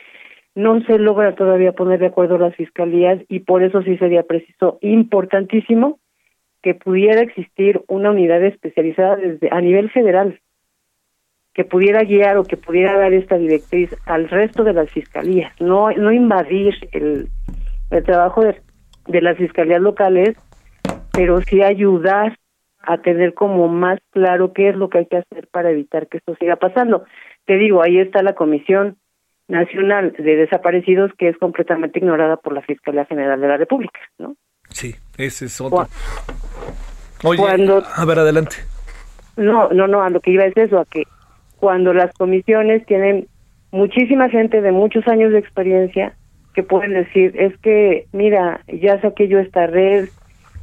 [0.55, 4.77] no se logra todavía poner de acuerdo las fiscalías y por eso sí sería preciso
[4.81, 5.99] importantísimo
[6.61, 10.39] que pudiera existir una unidad especializada desde a nivel federal
[11.53, 15.91] que pudiera guiar o que pudiera dar esta directriz al resto de las fiscalías, no
[15.91, 17.27] no invadir el,
[17.91, 18.61] el trabajo de,
[19.07, 20.37] de las fiscalías locales,
[21.11, 22.37] pero sí ayudar
[22.83, 26.17] a tener como más claro qué es lo que hay que hacer para evitar que
[26.17, 27.05] esto siga pasando.
[27.45, 28.97] Te digo, ahí está la Comisión
[29.47, 34.35] Nacional de Desaparecidos que es completamente ignorada por la Fiscalía General de la República, ¿no?
[34.69, 35.87] Sí, ese es otro.
[37.23, 38.57] Oye, cuando- a ver, adelante.
[39.37, 41.03] No, no, no, a lo que iba es eso, a que
[41.57, 43.27] cuando las comisiones tienen
[43.71, 46.13] muchísima gente de muchos años de experiencia
[46.53, 50.09] que pueden decir, es que, mira, ya saqué yo esta red,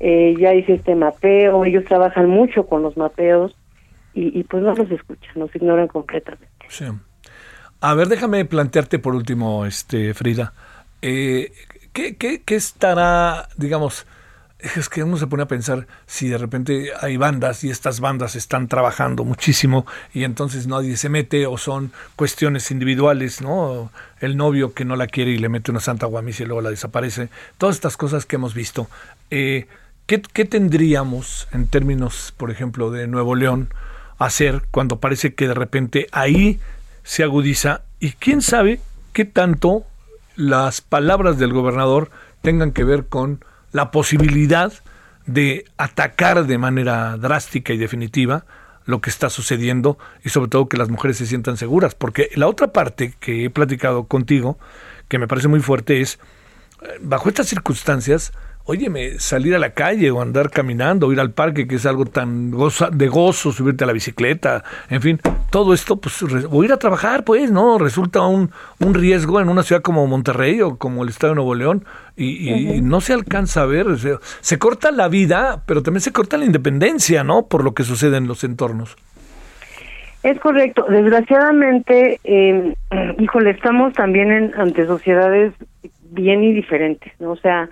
[0.00, 3.54] eh, ya hice este mapeo, ellos trabajan mucho con los mapeos
[4.14, 6.48] y, y pues no los escuchan, nos ignoran completamente.
[7.80, 10.52] A ver, déjame plantearte por último, este Frida.
[11.02, 11.52] Eh,
[11.92, 14.06] ¿qué, qué, qué estará, digamos,
[14.58, 18.36] es que uno se pone a pensar si de repente hay bandas y estas bandas
[18.36, 23.90] están trabajando muchísimo y entonces nadie se mete o son cuestiones individuales, ¿no?
[24.20, 26.70] El novio que no la quiere y le mete una santa guamisa y luego la
[26.70, 27.28] desaparece.
[27.58, 28.88] Todas estas cosas que hemos visto.
[29.30, 29.66] Eh,
[30.10, 33.72] ¿qué, ¿Qué tendríamos en términos, por ejemplo, de Nuevo León
[34.18, 36.58] hacer cuando parece que de repente ahí
[37.04, 38.80] se agudiza y quién sabe
[39.12, 39.84] qué tanto
[40.34, 42.10] las palabras del gobernador
[42.42, 44.72] tengan que ver con la posibilidad
[45.26, 48.44] de atacar de manera drástica y definitiva
[48.86, 51.94] lo que está sucediendo y sobre todo que las mujeres se sientan seguras.
[51.94, 54.58] Porque la otra parte que he platicado contigo,
[55.06, 56.18] que me parece muy fuerte, es,
[56.82, 58.32] eh, bajo estas circunstancias,
[58.70, 62.06] óyeme, salir a la calle o andar caminando, o ir al parque, que es algo
[62.06, 66.76] tan de gozo, subirte a la bicicleta, en fin, todo esto, pues, o ir a
[66.76, 67.78] trabajar, pues, ¿no?
[67.78, 71.56] Resulta un, un riesgo en una ciudad como Monterrey o como el estado de Nuevo
[71.56, 71.84] León
[72.16, 73.86] y, no se alcanza a ver,
[74.40, 77.46] se, corta la vida, pero también se corta la independencia, ¿no?
[77.46, 78.96] Por lo que sucede en los entornos.
[80.22, 80.86] Es correcto.
[80.88, 82.74] Desgraciadamente, eh,
[83.18, 85.54] híjole, estamos también en, ante sociedades
[86.10, 87.32] bien y diferentes, ¿no?
[87.32, 87.68] O sea,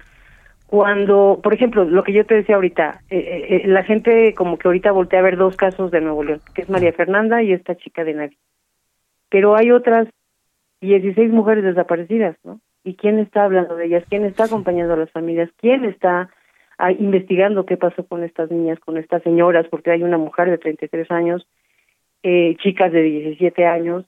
[0.69, 4.59] cuando, por ejemplo, lo que yo te decía ahorita, eh, eh, eh, la gente como
[4.59, 7.55] que ahorita voltea a ver dos casos de Nuevo León, que es María Fernanda y
[7.55, 8.37] esta chica de nadie.
[9.31, 10.09] Pero hay otras
[10.83, 12.61] 16 mujeres desaparecidas, ¿no?
[12.85, 14.05] ¿Y quién está hablando de ellas?
[14.11, 15.49] ¿Quién está acompañando a las familias?
[15.57, 16.29] ¿Quién está
[16.77, 19.67] ah, investigando qué pasó con estas niñas, con estas señoras?
[19.71, 21.47] Porque hay una mujer de 33 años,
[22.23, 24.05] eh, chicas de 17 años,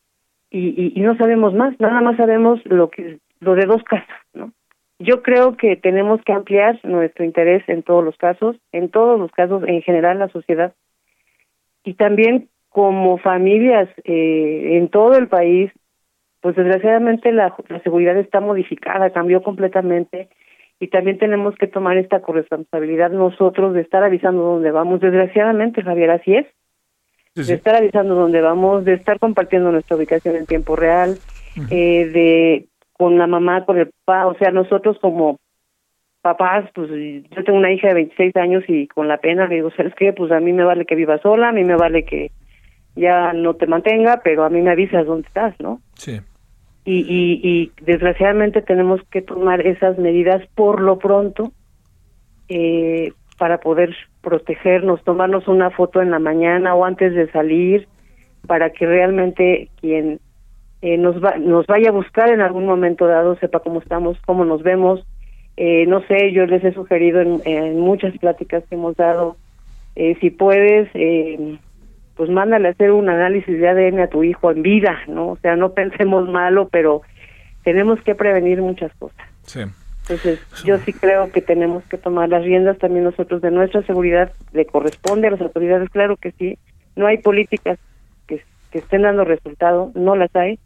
[0.51, 4.15] y, y, y no sabemos más, nada más sabemos lo que lo de dos casos,
[4.35, 4.53] ¿no?
[5.01, 9.33] Yo creo que tenemos que ampliar nuestro interés en todos los casos, en todos los
[9.33, 10.75] casos, en general la sociedad,
[11.83, 15.73] y también como familias eh, en todo el país,
[16.43, 20.29] pues desgraciadamente la, la seguridad está modificada, cambió completamente,
[20.79, 25.01] y también tenemos que tomar esta corresponsabilidad nosotros de estar avisando dónde vamos.
[25.01, 26.47] Desgraciadamente, Javier, así es.
[27.35, 31.17] De estar avisando dónde vamos, de estar compartiendo nuestra ubicación en tiempo real,
[31.71, 32.67] eh, de
[33.01, 35.39] con la mamá, con el papá, o sea, nosotros como
[36.21, 39.71] papás, pues yo tengo una hija de 26 años y con la pena le digo,
[39.75, 40.13] ¿sabes qué?
[40.13, 42.31] Pues a mí me vale que viva sola, a mí me vale que
[42.97, 45.81] ya no te mantenga, pero a mí me avisas dónde estás, ¿no?
[45.95, 46.21] Sí.
[46.85, 51.53] Y, y, y desgraciadamente tenemos que tomar esas medidas por lo pronto
[52.51, 57.89] eh, para poder protegernos, tomarnos una foto en la mañana o antes de salir,
[58.47, 60.21] para que realmente quien
[60.83, 64.45] eh, nos, va, nos vaya a buscar en algún momento dado, sepa cómo estamos, cómo
[64.45, 65.05] nos vemos.
[65.57, 69.37] Eh, no sé, yo les he sugerido en, muchas pláticas que hemos dado,
[69.95, 71.59] eh, si puedes, eh,
[72.17, 75.29] pues mándale a hacer un análisis de ADN a tu hijo en vida, ¿no?
[75.29, 77.03] O sea, no pensemos malo, pero
[77.63, 79.27] tenemos que prevenir muchas cosas.
[79.43, 79.61] Sí.
[80.03, 84.33] Entonces, yo sí creo que tenemos que tomar las riendas también nosotros de nuestra seguridad,
[84.53, 86.59] le corresponde a las autoridades, claro que sí,
[86.97, 87.79] no hay políticas
[88.27, 90.59] que, que estén dando resultado, no las hay,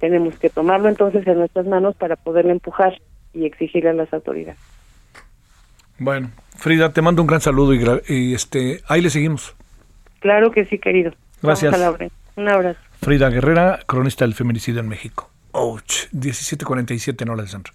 [0.00, 3.00] tenemos que tomarlo entonces en nuestras manos para poderlo empujar
[3.32, 4.58] y exigirle a las autoridades.
[5.98, 9.54] Bueno, Frida, te mando un gran saludo y, este ahí le seguimos.
[10.20, 11.12] Claro que sí, querido.
[11.42, 11.74] Gracias.
[12.36, 12.80] Un abrazo.
[13.00, 15.30] Frida Guerrera, cronista del feminicidio en México.
[15.52, 17.74] Ouch, 1747 en hora de centro.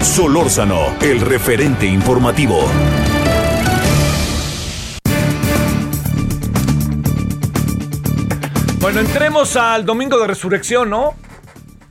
[0.00, 2.60] Solórzano, el referente informativo.
[8.80, 11.12] Bueno, entremos al domingo de resurrección, ¿no?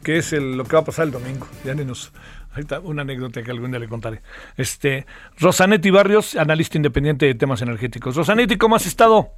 [0.03, 1.45] Que es lo que va a pasar el domingo.
[1.63, 2.11] Ya ni nos.
[2.49, 4.21] Ahorita una anécdota que algún día le contaré.
[4.57, 5.05] Este,
[5.39, 8.15] Rosanetti Barrios, analista independiente de temas energéticos.
[8.15, 9.29] Rosanetti, ¿cómo has estado?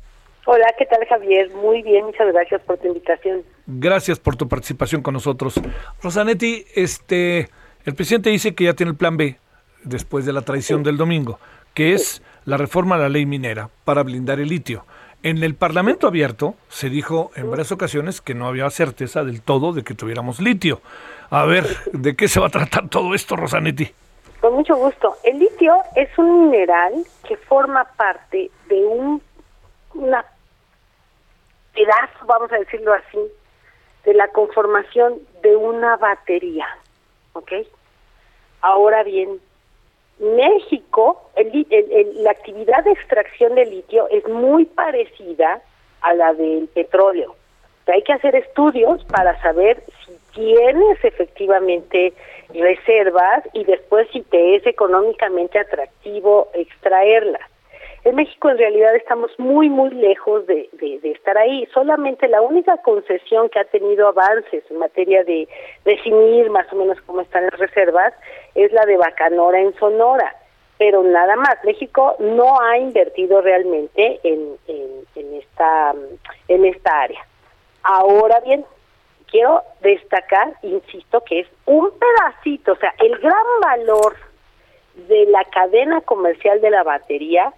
[0.45, 1.51] Hola, ¿qué tal Javier?
[1.53, 3.43] Muy bien, muchas gracias por tu invitación.
[3.67, 5.55] Gracias por tu participación con nosotros.
[6.01, 7.49] Rosanetti, este,
[7.83, 9.37] el presidente dice que ya tiene el plan B
[9.83, 11.37] después de la traición del domingo,
[11.73, 14.85] que es la reforma a la ley minera para blindar el litio.
[15.23, 19.71] En el Parlamento abierto se dijo en varias ocasiones que no había certeza del todo
[19.71, 20.81] de que tuviéramos litio.
[21.29, 23.91] A ver, ¿de qué se va a tratar todo esto, Rosanetti?
[24.39, 25.17] Con mucho gusto.
[25.23, 29.21] El litio es un mineral que forma parte de un
[29.93, 30.25] una
[31.73, 33.19] pedazo, vamos a decirlo así,
[34.05, 36.65] de la conformación de una batería.
[37.33, 37.51] ¿Ok?
[38.61, 39.39] Ahora bien,
[40.21, 41.65] México, el,
[42.23, 45.61] la actividad de extracción de litio es muy parecida
[46.01, 47.35] a la del petróleo.
[47.87, 52.13] hay que hacer estudios para saber si tienes efectivamente
[52.53, 57.50] reservas y después si te es económicamente atractivo extraerlas.
[58.03, 60.69] En México en realidad estamos muy, muy lejos de,
[61.03, 61.67] estar ahí.
[61.71, 65.47] Solamente la única concesión que ha tenido avances en materia de
[65.85, 68.13] definir más o menos cómo están las reservas
[68.55, 70.35] es la de Bacanora en Sonora.
[70.79, 75.93] Pero nada más, México no ha invertido realmente en, en, esta,
[76.47, 77.23] en esta área.
[77.83, 78.65] Ahora bien,
[79.29, 84.15] quiero destacar, insisto, que es un pedacito, o sea, el gran valor
[85.07, 87.53] de la cadena comercial de la batería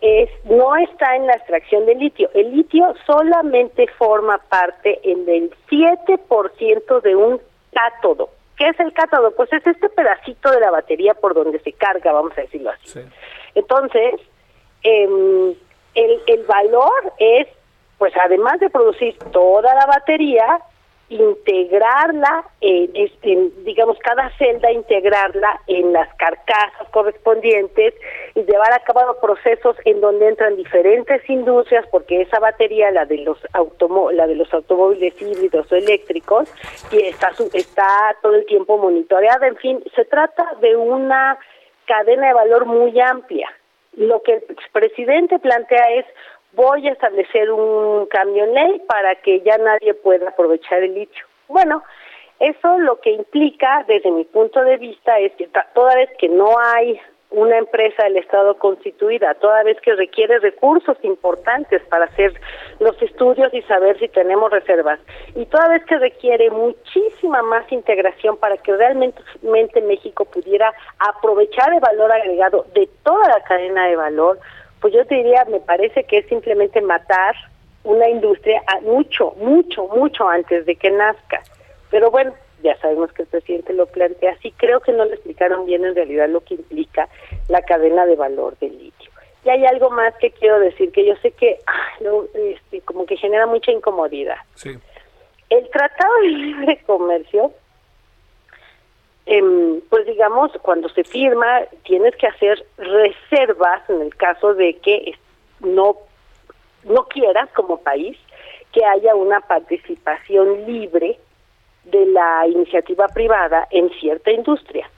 [0.00, 2.30] es no está en la extracción de litio.
[2.34, 7.40] El litio solamente forma parte en el 7% de un
[7.72, 8.30] cátodo.
[8.56, 9.32] ¿Qué es el cátodo?
[9.32, 13.00] Pues es este pedacito de la batería por donde se carga, vamos a decirlo así.
[13.54, 14.14] Entonces,
[14.82, 15.54] em,
[15.94, 17.48] el, el valor es,
[17.98, 20.60] pues además de producir toda la batería,
[21.08, 22.92] integrarla, en,
[23.64, 27.94] digamos, cada celda integrarla en las carcasas correspondientes
[28.34, 33.18] y llevar a cabo procesos en donde entran diferentes industrias, porque esa batería, la de
[33.18, 33.38] los
[34.12, 36.52] la de los automóviles híbridos o eléctricos,
[36.90, 39.46] y está, está todo el tiempo monitoreada.
[39.46, 41.38] En fin, se trata de una
[41.86, 43.48] cadena de valor muy amplia.
[43.92, 46.04] Lo que el presidente plantea es
[46.56, 51.24] voy a establecer un cambio en ley para que ya nadie pueda aprovechar el litio.
[51.48, 51.84] Bueno,
[52.40, 56.58] eso lo que implica, desde mi punto de vista, es que toda vez que no
[56.58, 56.98] hay
[57.30, 62.32] una empresa del Estado constituida, toda vez que requiere recursos importantes para hacer
[62.78, 65.00] los estudios y saber si tenemos reservas,
[65.34, 71.80] y toda vez que requiere muchísima más integración para que realmente México pudiera aprovechar el
[71.80, 74.38] valor agregado de toda la cadena de valor,
[74.86, 77.34] pues yo te diría, me parece que es simplemente matar
[77.82, 81.42] una industria mucho, mucho, mucho antes de que nazca.
[81.90, 82.32] Pero bueno,
[82.62, 84.52] ya sabemos que el presidente lo plantea así.
[84.52, 87.08] Creo que no le explicaron bien en realidad lo que implica
[87.48, 89.10] la cadena de valor del litio.
[89.44, 91.58] Y hay algo más que quiero decir, que yo sé que
[92.34, 94.36] este, como que genera mucha incomodidad.
[94.54, 94.70] Sí.
[95.50, 97.50] El Tratado de Libre Comercio
[99.26, 105.14] Em, pues digamos, cuando se firma, tienes que hacer reservas en el caso de que
[105.60, 105.96] no,
[106.84, 108.16] no quieras como país
[108.72, 111.18] que haya una participación libre
[111.84, 114.88] de la iniciativa privada en cierta industria.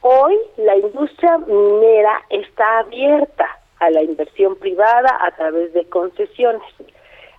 [0.00, 6.62] Hoy la industria minera está abierta a la inversión privada a través de concesiones.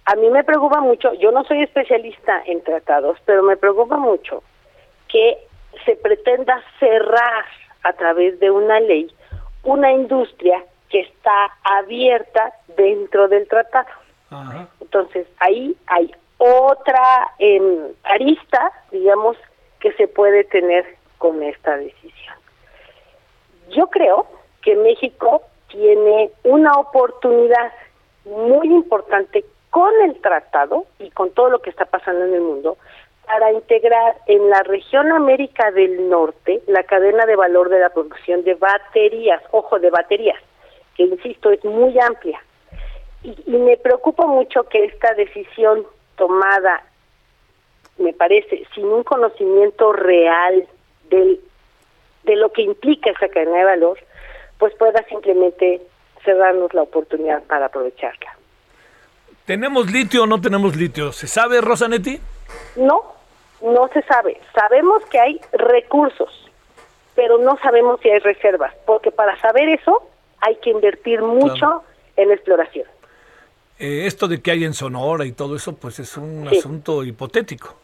[0.05, 4.43] A mí me preocupa mucho, yo no soy especialista en tratados, pero me preocupa mucho
[5.07, 5.37] que
[5.85, 7.45] se pretenda cerrar
[7.83, 9.13] a través de una ley
[9.63, 13.87] una industria que está abierta dentro del tratado.
[14.81, 17.33] Entonces, ahí hay otra
[18.03, 19.37] arista, digamos,
[19.79, 20.85] que se puede tener
[21.17, 22.35] con esta decisión.
[23.69, 24.27] Yo creo
[24.61, 27.71] que México tiene una oportunidad
[28.25, 32.77] muy importante con el tratado y con todo lo que está pasando en el mundo
[33.25, 38.43] para integrar en la región América del Norte la cadena de valor de la producción
[38.43, 40.39] de baterías, ojo, de baterías,
[40.95, 42.41] que insisto, es muy amplia.
[43.23, 45.85] Y, me preocupa mucho que esta decisión
[46.17, 46.83] tomada,
[47.97, 50.67] me parece, sin un conocimiento real
[51.09, 51.39] del,
[52.23, 53.97] de lo que implica esa cadena de valor,
[54.57, 55.81] pues pueda simplemente
[56.25, 58.37] cerrarnos la oportunidad para aprovecharla.
[59.45, 61.11] ¿Tenemos litio o no tenemos litio?
[61.11, 62.19] ¿Se sabe, Rosanetti?
[62.75, 63.12] No,
[63.63, 64.39] no se sabe.
[64.53, 66.51] Sabemos que hay recursos,
[67.15, 70.03] pero no sabemos si hay reservas, porque para saber eso
[70.41, 71.83] hay que invertir mucho
[72.17, 72.85] en exploración.
[73.79, 77.75] Eh, esto de que hay en Sonora y todo eso, pues es un asunto hipotético.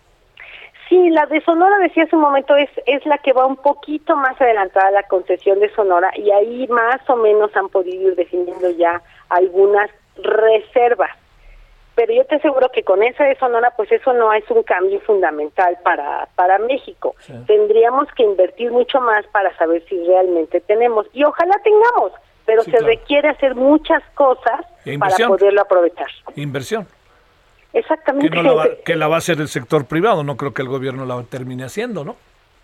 [0.88, 4.16] Sí, la de Sonora, decía hace un momento, es, es la que va un poquito
[4.16, 8.16] más adelantada a la concesión de Sonora y ahí más o menos han podido ir
[8.16, 11.12] definiendo ya algunas reservas
[12.00, 15.02] pero yo te aseguro que con esa de Sonora, pues eso no es un cambio
[15.02, 17.14] fundamental para, para México.
[17.46, 22.14] Tendríamos que invertir mucho más para saber si realmente tenemos, y ojalá tengamos,
[22.46, 24.62] pero se requiere hacer muchas cosas
[24.98, 26.08] para poderlo aprovechar.
[26.38, 26.88] Inversión.
[27.74, 28.30] Exactamente.
[28.30, 31.06] Que, la que la va a hacer el sector privado, no creo que el gobierno
[31.06, 32.16] la termine haciendo, ¿no?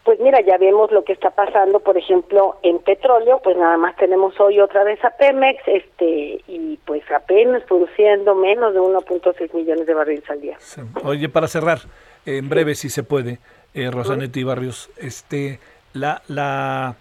[0.05, 3.95] Pues mira, ya vemos lo que está pasando, por ejemplo, en petróleo, pues nada más
[3.95, 9.87] tenemos hoy otra vez a Pemex, este, y pues apenas produciendo menos de 1.6 millones
[9.87, 10.59] de barriles al día.
[11.03, 11.79] Oye, para cerrar,
[12.27, 13.39] en breve si se puede,
[13.73, 15.59] eh, Rosanetti Barrios, este,
[15.93, 16.97] la, la,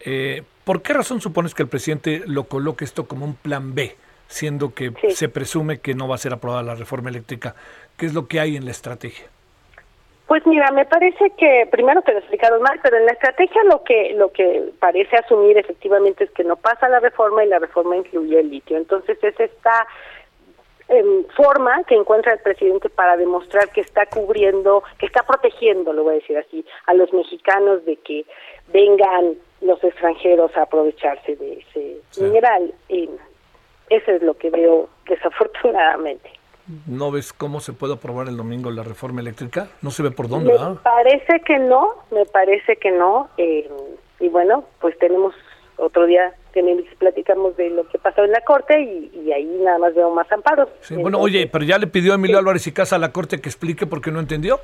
[0.00, 3.94] eh, ¿por qué razón supones que el presidente lo coloque esto como un plan B,
[4.26, 7.54] siendo que se presume que no va a ser aprobada la reforma eléctrica?
[7.96, 9.26] ¿Qué es lo que hay en la estrategia?
[10.32, 13.84] Pues mira, me parece que primero te lo explicaron mal, pero en la estrategia lo
[13.84, 17.96] que lo que parece asumir efectivamente es que no pasa la reforma y la reforma
[17.96, 18.78] incluye el litio.
[18.78, 19.86] Entonces es esta
[20.88, 26.04] em, forma que encuentra el presidente para demostrar que está cubriendo, que está protegiendo, lo
[26.04, 28.24] voy a decir así, a los mexicanos de que
[28.68, 32.72] vengan los extranjeros a aprovecharse de ese mineral.
[32.88, 33.10] Y
[33.90, 36.41] eso es lo que veo desafortunadamente.
[36.86, 39.68] ¿No ves cómo se puede aprobar el domingo la reforma eléctrica?
[39.82, 43.28] No se ve por dónde, Me parece que no, me parece que no.
[43.36, 43.68] Eh,
[44.20, 45.34] y bueno, pues tenemos
[45.76, 49.94] otro día tenemos, platicamos de lo que pasó en la corte y, ahí nada más
[49.94, 50.68] veo más amparos.
[50.90, 53.48] bueno, oye, pero ya le pidió a Emilio Álvarez y Casa a la corte que
[53.48, 54.60] explique por qué no entendió.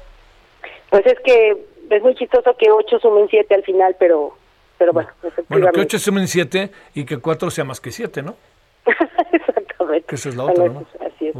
[0.90, 1.56] Pues es que
[1.90, 4.34] es muy chistoso que ocho sumen siete al final, pero
[4.78, 5.08] pero bueno,
[5.48, 8.36] Bueno, que ocho sumen siete y que cuatro sea más que siete, ¿no?
[9.32, 10.06] Exactamente.
[10.06, 10.86] Que esa es la otra, ¿no?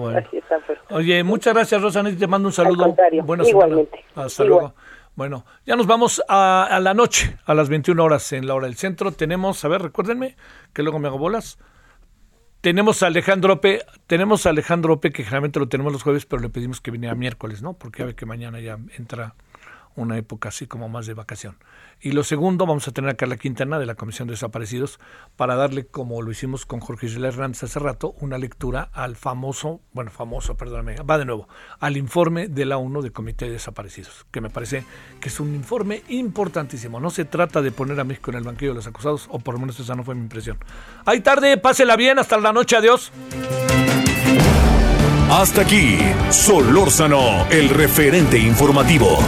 [0.06, 0.58] Así está.
[0.66, 0.78] Pues.
[0.90, 2.94] Oye, muchas gracias, Rosana, te mando un saludo.
[3.24, 4.04] Buenas Igualmente.
[4.14, 4.74] Hasta luego.
[5.18, 8.76] Bueno, ya nos vamos a, la noche, a las 21 horas en la hora del
[8.76, 9.10] centro.
[9.10, 10.36] Tenemos, a ver, recuérdenme,
[10.72, 11.58] que luego me hago bolas.
[12.60, 16.40] Tenemos a Alejandro Ope, tenemos a Alejandro Ope, que generalmente lo tenemos los jueves, pero
[16.40, 17.72] le pedimos que viniera miércoles, ¿no?
[17.72, 19.34] Porque ya ve que mañana ya entra
[20.00, 21.56] una época así como más de vacación.
[22.00, 25.00] Y lo segundo, vamos a tener a Carla Quintana de la Comisión de Desaparecidos
[25.36, 29.80] para darle, como lo hicimos con Jorge Isla Hernández hace rato, una lectura al famoso,
[29.92, 31.48] bueno, famoso, perdóname, va de nuevo,
[31.80, 34.84] al informe de la ONU de Comité de Desaparecidos, que me parece
[35.20, 37.00] que es un informe importantísimo.
[37.00, 39.54] No se trata de poner a México en el banquillo de los acusados, o por
[39.54, 40.58] lo menos esa no fue mi impresión.
[41.04, 43.10] Hay tarde, pásela bien, hasta la noche, adiós.
[45.30, 45.98] Hasta aquí,
[46.30, 49.18] Solórzano, el referente informativo.